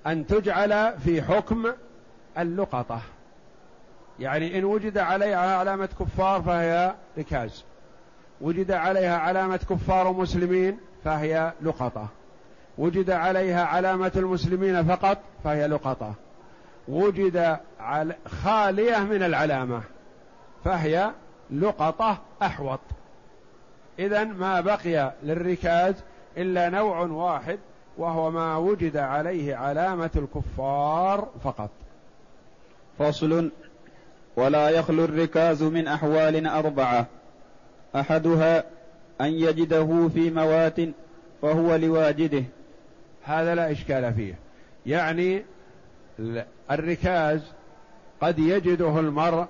[0.07, 1.73] أن تجعل في حكم
[2.39, 3.01] اللقطة.
[4.21, 7.65] يعني إن وجد عليها علامة كفار فهي ركاز.
[8.41, 12.07] وجد عليها علامة كفار مسلمين فهي لقطة.
[12.79, 16.15] وجد عليها علامة المسلمين فقط فهي لقطة.
[16.89, 17.59] وجد
[18.27, 19.83] خالية من العلامة
[20.65, 21.11] فهي
[21.51, 22.81] لقطة أحوط.
[23.99, 25.95] إذا ما بقي للركاز
[26.39, 27.59] إلا نوع واحد
[27.99, 31.71] وهو ما وجد عليه علامة الكفار فقط.
[32.99, 33.51] فصل
[34.37, 37.07] ولا يخلو الركاز من أحوال أربعة.
[37.97, 38.65] أحدها
[39.21, 40.81] أن يجده في موات
[41.43, 42.45] فهو لواجده.
[43.25, 44.35] هذا لا إشكال فيه.
[44.87, 45.45] يعني
[46.71, 47.53] الركاز
[48.21, 49.47] قد يجده المرء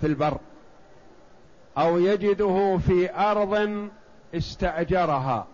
[0.00, 0.38] في البر
[1.78, 3.70] أو يجده في أرض
[4.34, 5.46] استأجرها.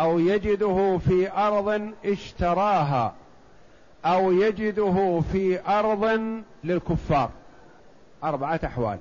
[0.00, 3.14] أو يجده في أرض اشتراها
[4.04, 6.20] أو يجده في أرض
[6.64, 7.30] للكفار.
[8.24, 8.98] أربعة أحوال.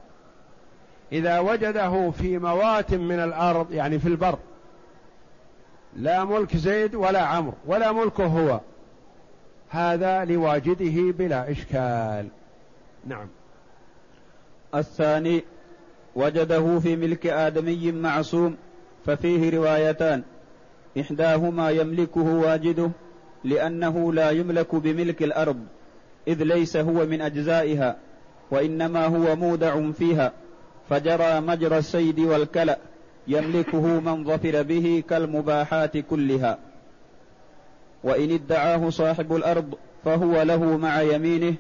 [1.11, 4.37] إذا وجده في موات من الأرض يعني في البر
[5.95, 8.59] لا ملك زيد ولا عمرو ولا ملكه هو.
[9.69, 12.27] هذا لواجده بلا إشكال.
[13.07, 13.27] نعم.
[14.75, 15.43] الثاني
[16.15, 18.57] وجده في ملك آدمي معصوم
[19.05, 20.23] ففيه روايتان.
[20.97, 22.89] إحداهما يملكه واجده
[23.43, 25.65] لأنه لا يملك بملك الأرض
[26.27, 27.97] إذ ليس هو من أجزائها
[28.51, 30.31] وإنما هو مودع فيها
[30.89, 32.77] فجرى مجرى السيد والكلأ
[33.27, 36.57] يملكه من ظفر به كالمباحات كلها.
[38.03, 39.75] وإن ادعاه صاحب الأرض
[40.05, 41.55] فهو له مع يمينه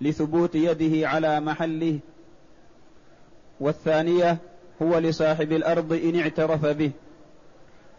[0.00, 1.98] لثبوت يده على محله.
[3.60, 4.38] والثانية
[4.82, 6.90] هو لصاحب الأرض إن اعترف به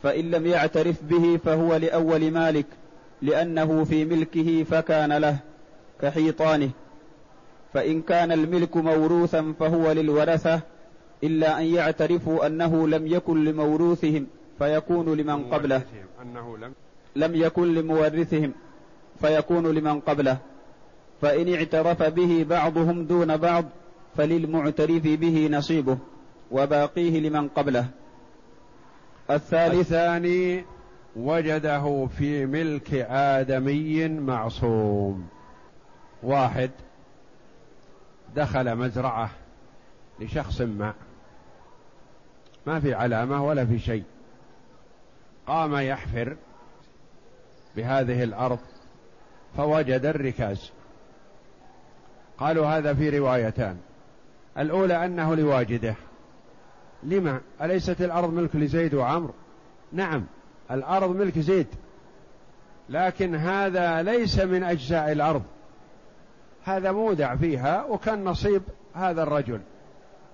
[0.03, 2.65] فإن لم يعترف به فهو لأول مالك
[3.21, 5.37] لأنه في ملكه فكان له
[6.01, 6.69] كحيطانه.
[7.73, 10.61] فإن كان الملك موروثا فهو للورثة
[11.23, 14.27] إلا أن يعترفوا أنه لم يكن لموروثهم
[14.59, 15.81] فيكون لمن قبله.
[16.21, 16.73] أنه لم
[17.15, 18.51] لم يكن لمورثهم
[19.21, 20.37] فيكون لمن قبله.
[21.21, 23.65] فإن اعترف به بعضهم دون بعض
[24.17, 25.97] فللمعترف به نصيبه
[26.51, 27.87] وباقيه لمن قبله.
[29.31, 30.65] الثالث الثاني
[31.15, 35.27] وجده في ملك آدمي معصوم.
[36.23, 36.71] واحد
[38.36, 39.29] دخل مزرعة
[40.19, 40.93] لشخص ما.
[42.67, 44.03] ما في علامة ولا في شيء.
[45.47, 46.36] قام يحفر
[47.75, 48.59] بهذه الأرض
[49.57, 50.71] فوجد الركاز.
[52.38, 53.77] قالوا هذا في روايتان.
[54.57, 55.95] الأولى أنه لواجده.
[57.05, 59.31] لما؟ أليست الأرض ملك لزيد وعمر؟
[59.91, 60.25] نعم
[60.71, 61.67] الأرض ملك زيد.
[62.89, 65.43] لكن هذا ليس من أجزاء الأرض.
[66.63, 68.61] هذا مودع فيها وكان نصيب
[68.93, 69.59] هذا الرجل.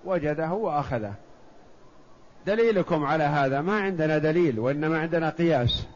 [0.06, 1.14] وجده وأخذه.
[2.46, 5.88] دليلكم على هذا ما عندنا دليل وإنما عندنا قياس.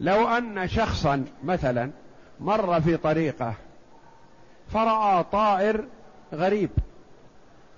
[0.00, 1.90] لو أن شخصا مثلا
[2.40, 3.54] مر في طريقه
[4.68, 5.84] فرأى طائر
[6.32, 6.70] غريب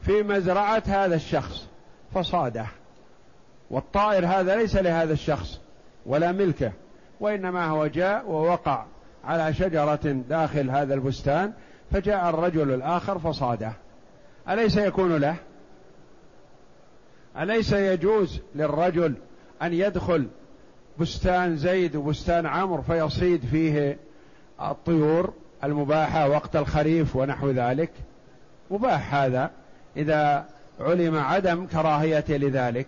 [0.03, 1.66] في مزرعة هذا الشخص.
[2.17, 2.67] فصاده
[3.71, 5.61] والطائر هذا ليس لهذا الشخص
[6.07, 6.73] ولا ملكه
[7.21, 8.85] وإنما هو جاء ووقع
[9.25, 11.53] على شجرة داخل هذا البستان
[11.93, 13.73] فجاء الرجل الآخر فصاده.
[14.49, 15.37] أليس يكون له؟
[17.39, 19.15] أليس يجوز للرجل
[19.63, 20.29] أن يدخل
[20.99, 23.99] بستان زيد وبستان عمرو فيصيد فيه
[24.61, 25.33] الطيور
[25.65, 27.91] المباحة وقت الخريف ونحو ذلك؟
[28.71, 29.51] مباح هذا
[29.97, 30.47] إذا
[30.81, 32.87] علم عدم كراهية لذلك.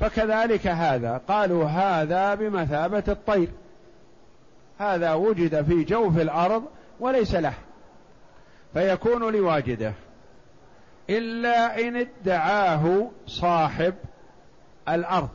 [0.00, 3.48] فكذلك هذا قالوا هذا بمثابة الطير.
[4.78, 6.64] هذا وجد في جوف الأرض
[7.00, 7.54] وليس له.
[8.72, 9.92] فيكون لواجده.
[11.10, 13.94] إلا إن ادعاه صاحب
[14.88, 15.28] الأرض.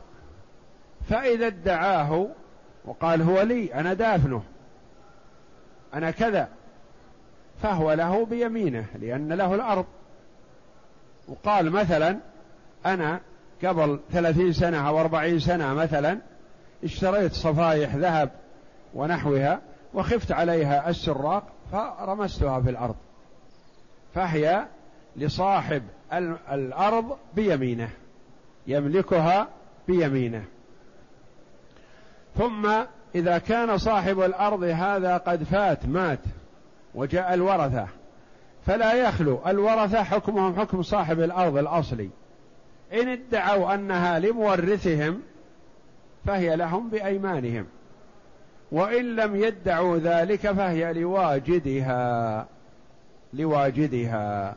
[1.08, 2.28] فإذا ادعاه
[2.84, 4.42] وقال هو لي أنا دافنه.
[5.94, 6.48] أنا كذا.
[7.62, 9.86] فهو له بيمينه لأن له الأرض.
[11.30, 12.18] وقال مثلا
[12.86, 13.20] أنا
[13.64, 16.18] قبل ثلاثين سنة أو أربعين سنة مثلا
[16.84, 18.30] اشتريت صفايح ذهب
[18.94, 19.60] ونحوها
[19.94, 22.96] وخفت عليها السراق فرمستها في الأرض.
[24.14, 24.66] فهي
[25.16, 25.82] لصاحب
[26.52, 27.90] الأرض بيمينه
[28.66, 29.48] يملكها
[29.88, 30.44] بيمينه.
[32.38, 32.70] ثم
[33.14, 36.20] إذا كان صاحب الأرض هذا قد فات مات
[36.94, 37.88] وجاء الورثة.
[38.70, 39.38] فلا يخلو.
[39.46, 42.10] الورثة حكمهم حكم صاحب الأرض الأصلي.
[42.92, 45.20] إن ادعوا أنها لمورثهم
[46.26, 47.66] فهي لهم بأيمانهم.
[48.72, 52.46] وإن لم يدعوا ذلك فهي لواجدها.
[53.32, 54.56] لواجدها.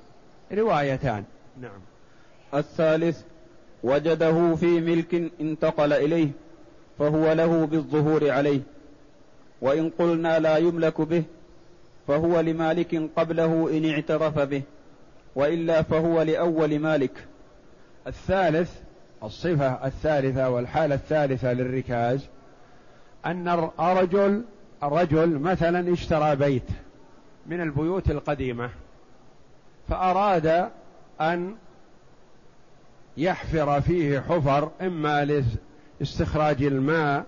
[0.51, 1.23] روايتان.
[1.61, 1.81] نعم.
[2.53, 3.21] الثالث
[3.83, 6.29] وجده في ملك انتقل إليه
[6.99, 8.61] فهو له بالظهور عليه.
[9.61, 11.23] وإن قلنا لا يملك به
[12.07, 14.61] فهو لمالك قبله إن اعترف به
[15.35, 17.25] وإلا فهو لأول مالك.
[18.07, 18.71] الثالث
[19.23, 22.27] الصفة الثالثة والحالة الثالثة للركاز
[23.25, 23.47] أن
[23.79, 24.43] الرجل
[24.83, 26.69] الرجل مثلا اشترى بيت
[27.45, 28.69] من البيوت القديمة
[29.89, 30.69] فأراد
[31.21, 31.55] أن
[33.17, 35.43] يحفر فيه حفر إما
[35.99, 37.25] لاستخراج الماء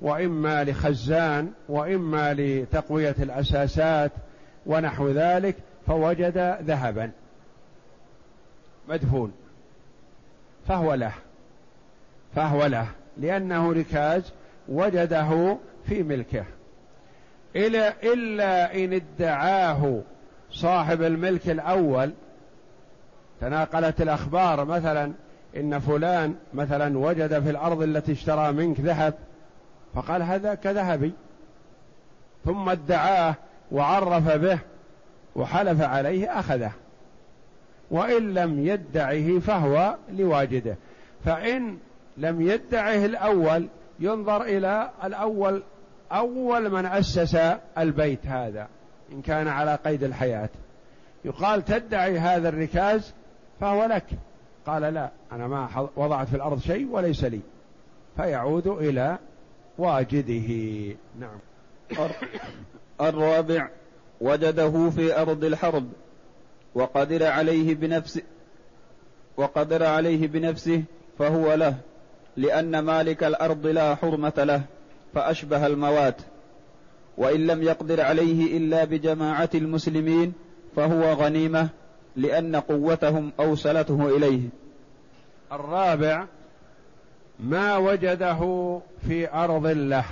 [0.00, 4.12] وإما لخزان وإما لتقوية الأساسات
[4.66, 7.10] ونحو ذلك فوجد ذهبا.
[8.88, 9.32] مدفون.
[10.68, 11.12] فهو له.
[12.34, 12.86] فهو له.
[13.16, 14.32] لأنه ركاز
[14.68, 15.56] وجده
[15.88, 16.44] في ملكه.
[17.56, 20.02] إلا إلا إن ادعاه
[20.50, 22.12] صاحب الملك الأول
[23.40, 25.12] تناقلت الأخبار مثلا
[25.56, 29.14] إن فلان مثلا وجد في الأرض التي اشترى منك ذهب
[29.96, 31.12] فقال هذا كذهبي.
[32.44, 33.34] ثم ادعاه
[33.72, 34.58] وعرف به
[35.36, 36.72] وحلف عليه أخذه.
[37.90, 40.76] وإن لم يدعه فهو لواجده.
[41.24, 41.78] فإن
[42.16, 43.68] لم يدعه الأول
[44.00, 45.62] ينظر إلى الأول
[46.12, 47.38] أول من أسس
[47.78, 48.68] البيت هذا
[49.12, 50.48] إن كان على قيد الحياة.
[51.24, 53.14] يقال تدعي هذا الركاز
[53.60, 54.06] فهو لك.
[54.66, 57.40] قال لا أنا ما وضعت في الأرض شيء وليس لي.
[58.16, 59.18] فيعود إلى
[59.78, 60.48] واجده.
[61.20, 61.38] نعم.
[63.00, 63.68] الرابع
[64.20, 65.88] وجده في أرض الحرب
[66.74, 68.22] وقدر عليه بنفسه
[69.36, 70.82] وقدر عليه بنفسه
[71.18, 71.76] فهو له
[72.36, 74.62] لأن مالك الأرض لا حرمة له
[75.14, 76.16] فأشبه الموات.
[77.18, 80.32] وإن لم يقدر عليه إلا بجماعة المسلمين
[80.76, 81.68] فهو غنيمة
[82.16, 84.40] لأن قوتهم أوصلته إليه.
[85.52, 86.26] الرابع
[87.40, 90.04] ما وجده في أرض له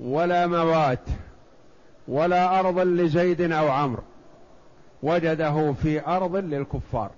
[0.00, 1.08] ولا موات
[2.08, 4.02] ولا أرض لزيد أو عمرو.
[5.02, 7.10] وجده في أرض للكفار.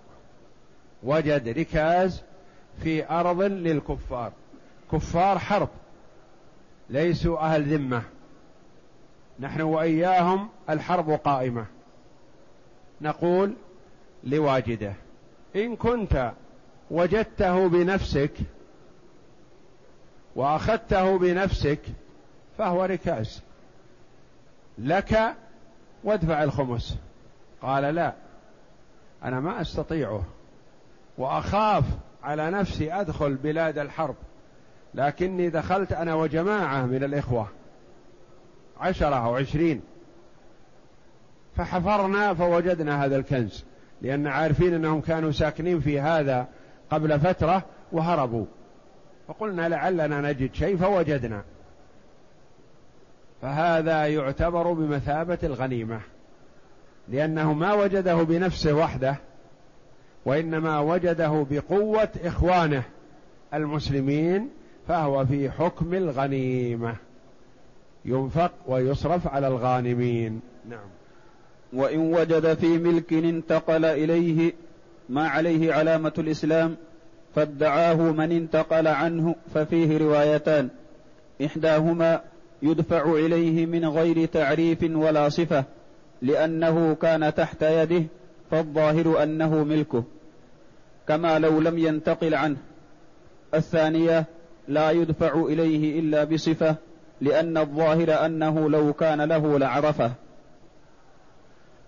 [1.02, 2.22] وجد ركاز
[2.82, 4.32] في أرض للكفار.
[4.92, 5.68] كفار حرب
[6.90, 8.02] ليسوا أهل ذمة.
[9.40, 11.66] نحن وإياهم الحرب قائمة.
[13.00, 13.54] نقول
[14.24, 14.92] لواجده
[15.56, 16.32] إن كنت
[16.90, 18.32] وجدته بنفسك
[20.36, 21.80] وأخذته بنفسك
[22.58, 23.42] فهو ركاز.
[24.78, 25.34] لك
[26.04, 26.98] وادفع الخمس.
[27.62, 28.12] قال لا
[29.24, 30.24] أنا ما أستطيعه.
[31.18, 31.84] وأخاف
[32.22, 34.14] على نفسي أدخل بلاد الحرب.
[34.94, 37.48] لكني دخلت أنا وجماعة من الإخوة
[38.80, 39.82] عشرة أو عشرين.
[41.56, 43.64] فحفرنا فوجدنا هذا الكنز
[44.02, 46.48] لأن عارفين أنهم كانوا ساكنين في هذا
[46.90, 47.62] قبل فترة
[47.92, 48.46] وهربوا.
[49.28, 51.42] فقلنا لعلنا نجد شيء فوجدنا.
[53.42, 56.00] فهذا يعتبر بمثابة الغنيمة
[57.08, 59.16] لأنه ما وجده بنفسه وحده
[60.24, 62.82] وإنما وجده بقوة إخوانه
[63.54, 64.48] المسلمين
[64.88, 66.96] فهو في حكم الغنيمة.
[68.04, 70.40] ينفق ويصرف على الغانمين.
[70.68, 70.88] نعم.
[71.72, 74.52] وإن وجد في ملك انتقل إليه
[75.08, 76.76] ما عليه علامة الإسلام؟
[77.36, 80.68] فادعاه من انتقل عنه ففيه روايتان.
[81.44, 82.20] إحداهما
[82.62, 85.64] يدفع إليه من غير تعريف ولا صفة
[86.22, 88.04] لأنه كان تحت يده
[88.50, 90.04] فالظاهر أنه ملكه.
[91.08, 92.56] كما لو لم ينتقل عنه.
[93.54, 94.24] الثانية
[94.68, 96.76] لا يدفع إليه إلا بصفة
[97.20, 100.12] لأن الظاهر أنه لو كان له لعرفه.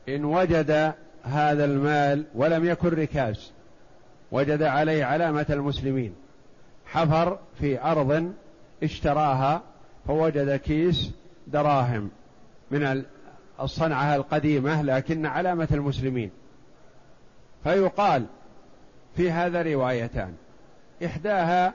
[0.08, 0.92] إن وجد
[1.22, 3.57] هذا المال ولم يكن ركاز.
[4.32, 6.14] وجد عليه علامة المسلمين.
[6.86, 8.32] حفر في أرض
[8.82, 9.62] اشتراها
[10.06, 11.12] فوجد كيس
[11.46, 12.10] دراهم
[12.70, 13.04] من
[13.60, 16.30] الصنعة القديمة لكن علامة المسلمين.
[17.64, 18.26] فيقال
[19.16, 20.34] في هذا روايتان
[21.04, 21.74] إحداها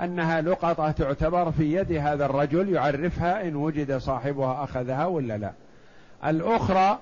[0.00, 5.52] أنها لقطة تعتبر في يد هذا الرجل يعرفها إن وجد صاحبها أخذها ولا لا.
[6.24, 6.98] الأخرى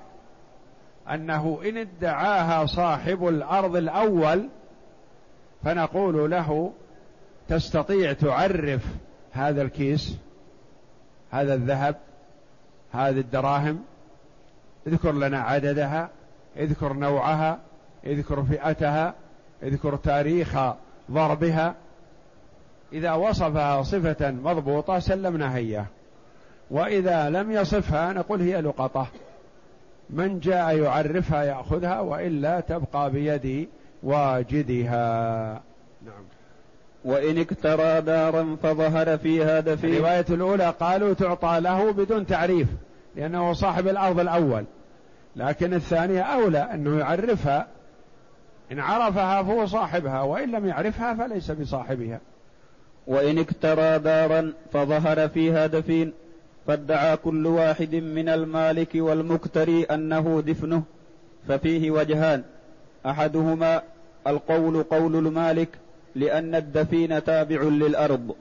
[1.10, 4.48] أنه إن ادعاها صاحب الأرض الأول
[5.64, 6.72] فنقول له
[7.48, 8.86] تستطيع تعرف
[9.32, 10.16] هذا الكيس
[11.30, 11.96] هذا الذهب
[12.92, 13.84] هذه الدراهم
[14.86, 16.10] اذكر لنا عددها
[16.56, 17.58] اذكر نوعها
[18.06, 19.14] اذكر فئتها
[19.62, 20.58] اذكر تاريخ
[21.10, 21.74] ضربها.
[22.92, 25.86] إذا وصفها صفة مضبوطة سلمنا إياه
[26.70, 29.06] وإذا لم يصفها نقول هي لقطة.
[30.10, 33.68] من جاء يعرفها يأخذها وإلا تبقى بيد
[34.04, 35.52] واجدها.
[36.06, 36.24] نعم.
[37.04, 42.68] وإن اكترى دارا فظهر فيها دفين الرواية الأولى قالوا تعطى له بدون تعريف
[43.16, 44.64] لأنه صاحب الأرض الأول.
[45.36, 47.66] لكن الثانية أولى أنه يعرفها.
[48.72, 52.20] إن عرفها فهو صاحبها وإن لم يعرفها فليس بصاحبها.
[53.06, 56.12] وإن اكترى دارا فظهر فيها دفين
[56.66, 60.82] فادعى كل واحد من المالك والمكتري أنه دفنه
[61.48, 62.42] ففيه وجهان.
[63.06, 63.82] أحدهما
[64.26, 65.68] القول قول المالك
[66.14, 68.34] لأن الدفين تابع للأرض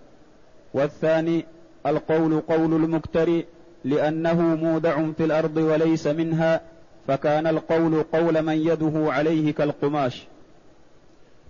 [0.74, 1.46] والثاني
[1.86, 3.46] القول قول المكتري
[3.84, 6.62] لأنه مودع في الأرض وليس منها
[7.08, 10.28] فكان القول قول من يده عليه كالقماش.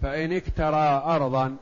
[0.02, 1.56] فإن اكترى أرضا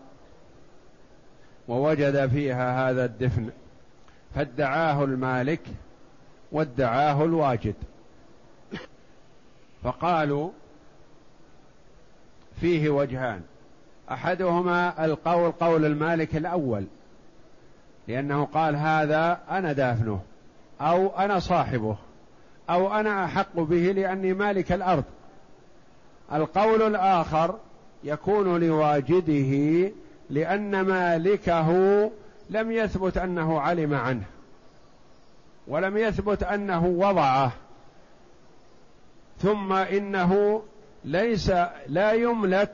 [1.68, 3.50] ووجد فيها هذا الدفن
[4.36, 5.62] فادعاه المالك
[6.52, 7.76] وادعاه الواجد.
[9.84, 10.50] فقالوا
[12.62, 13.42] فيه وجهان.
[14.12, 16.86] أحدهما القول قول المالك الأول
[18.08, 20.22] لأنه قال هذا أنا دافنه
[20.82, 21.98] أو أنا صاحبه
[22.70, 25.04] أو أنا أحق به لأني مالك الأرض.
[26.34, 27.56] القول الآخر
[28.04, 29.92] يكون لواجده
[30.30, 31.72] لأن مالكه
[32.50, 34.24] لم يثبت أنه علم عنه
[35.68, 37.52] ولم يثبت أنه وضعه
[39.40, 40.62] ثم إنه
[41.06, 41.52] ليس
[41.88, 42.74] لا يملك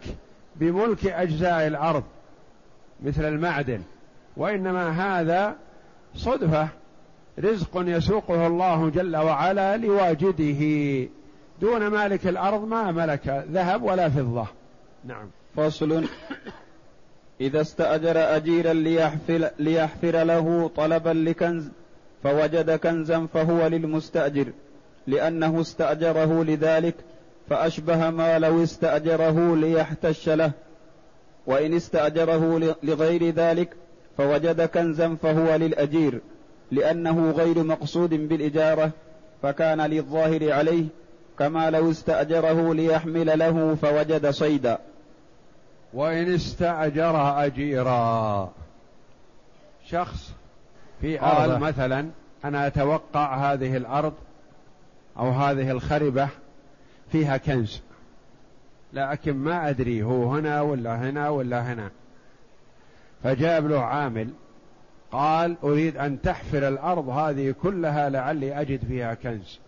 [0.56, 2.04] بملك أجزاء الأرض
[3.04, 3.82] مثل المعدن
[4.38, 5.56] وإنما هذا
[6.16, 6.68] صدفة
[7.40, 10.62] رزق يسوقه الله جل وعلا لواجده.
[11.62, 14.48] دون مالك الأرض ما ملك ذهب ولا فضة.
[15.06, 15.30] نعم.
[15.56, 16.04] فصل.
[17.42, 21.70] إذا استأجر أجيرا ليحفر, ليحفر له طلبا لكنز
[22.24, 24.52] فوجد كنزا فهو للمستأجر
[25.08, 26.96] لأنه استأجره لذلك
[27.50, 30.52] فأشبه ما لو استأجره ليحتش له.
[31.48, 33.70] وإن استأجره لغير ذلك
[34.18, 36.22] فوجد كنزا فهو للأجير
[36.72, 38.92] لأنه غير مقصود بالإجارة
[39.44, 40.86] فكان للظاهر عليه
[41.40, 44.78] كما لو استأجره ليحمل له فوجد صيدا.
[45.94, 48.52] وإن استأجر أجيرا.
[49.86, 50.32] شخص
[51.02, 52.10] في أرض مثلا
[52.46, 54.14] أنا أتوقع هذه الأرض
[55.20, 56.30] أو هذه الخربة
[57.12, 57.82] فيها كنز.
[58.94, 61.92] لكن ما أدري هو هنا ولا هنا ولا هنا.
[63.24, 64.30] فجاب له عامل
[65.12, 69.60] قال أريد أن تحفر الأرض هذه كلها لعلي أجد فيها كنز.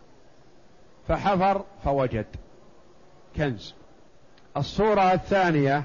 [1.07, 2.25] فحفر فوجد
[3.35, 3.75] كنز.
[4.57, 5.83] الصورة الثانية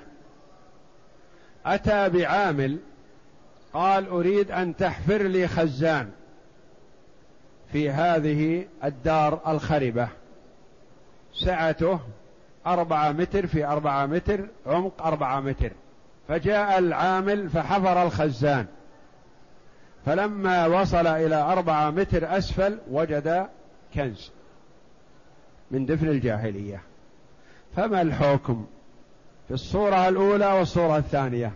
[1.67, 2.79] أتى بعامل
[3.73, 6.11] قال أريد أن تحفر لي خزان
[7.73, 10.09] في هذه الدار الخربة.
[11.35, 12.01] سعته
[12.67, 15.73] أربعة متر في أربعة متر عمق أربعة متر.
[16.29, 18.67] فجاء العامل فحفر الخزان.
[20.07, 23.47] فلما وصل إلى أربعة متر أسفل وجد
[23.95, 24.33] كنز
[25.71, 26.83] من دفن الجاهلية.
[27.77, 28.67] فما الحكم؟
[29.49, 31.53] في الصورة الأولى والصورة الثانية.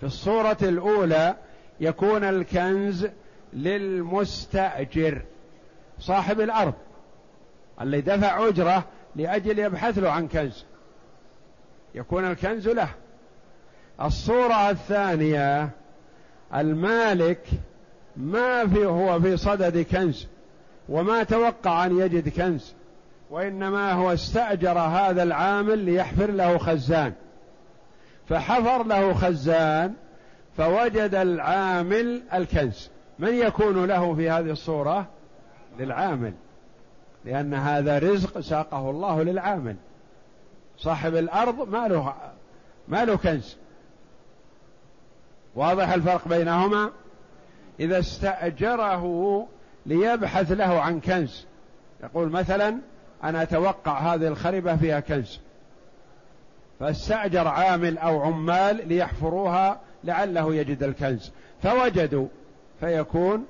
[0.00, 1.34] في الصورة الأولى
[1.80, 3.08] يكون الكنز
[3.52, 5.22] للمستأجر
[5.98, 6.74] صاحب الأرض.
[7.80, 8.84] اللي دفع أجرة
[9.16, 10.64] لأجل يبحث له عن كنز.
[11.94, 12.88] يكون الكنز له.
[14.02, 15.70] الصورة الثانية
[16.54, 17.40] المالك
[18.16, 20.26] ما في هو في صدد كنز
[20.88, 22.74] وما توقع أن يجد كنز
[23.30, 27.12] وإنما هو استأجر هذا العامل ليحفر له خزان.
[28.28, 29.94] فحفر له خزان
[30.56, 32.90] فوجد العامل الكنز.
[33.18, 35.06] من يكون له في هذه الصورة؟
[35.78, 36.32] للعامل.
[37.26, 39.76] لأن هذا رزق ساقه الله للعامل.
[40.78, 42.14] صاحب الأرض ما له
[42.88, 43.56] ما له كنز.
[45.54, 46.90] واضح الفرق بينهما؟
[47.80, 49.46] إذا استأجره
[49.86, 51.46] ليبحث له عن كنز.
[52.02, 52.78] يقول مثلا
[53.24, 55.40] أنا أتوقع هذه الخربة فيها كنز.
[56.80, 61.32] فاستأجر عامل أو عمال ليحفروها لعله يجد الكنز.
[61.62, 62.26] فوجدوا
[62.80, 63.46] فيكون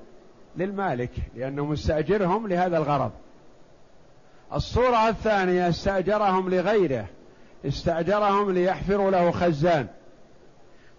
[0.56, 3.12] للمالك لأنه مستأجرهم لهذا الغرض.
[4.54, 7.06] الصورة الثانية استأجرهم لغيره.
[7.66, 9.86] استأجرهم ليحفروا له خزان.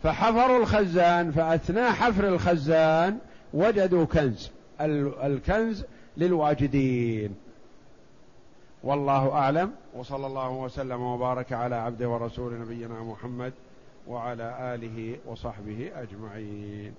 [0.04, 3.18] فحفروا الخزان فأثناء حفر الخزان
[3.54, 4.52] وجدوا كنز.
[4.82, 5.86] الكنز
[6.18, 7.36] للواجدين.
[8.84, 9.72] والله أعلم.
[9.94, 13.54] وصلى الله وسلم وبارك على عبده ورسول نبينا محمد
[14.08, 16.94] وعلى آله وصحبه أجمعين.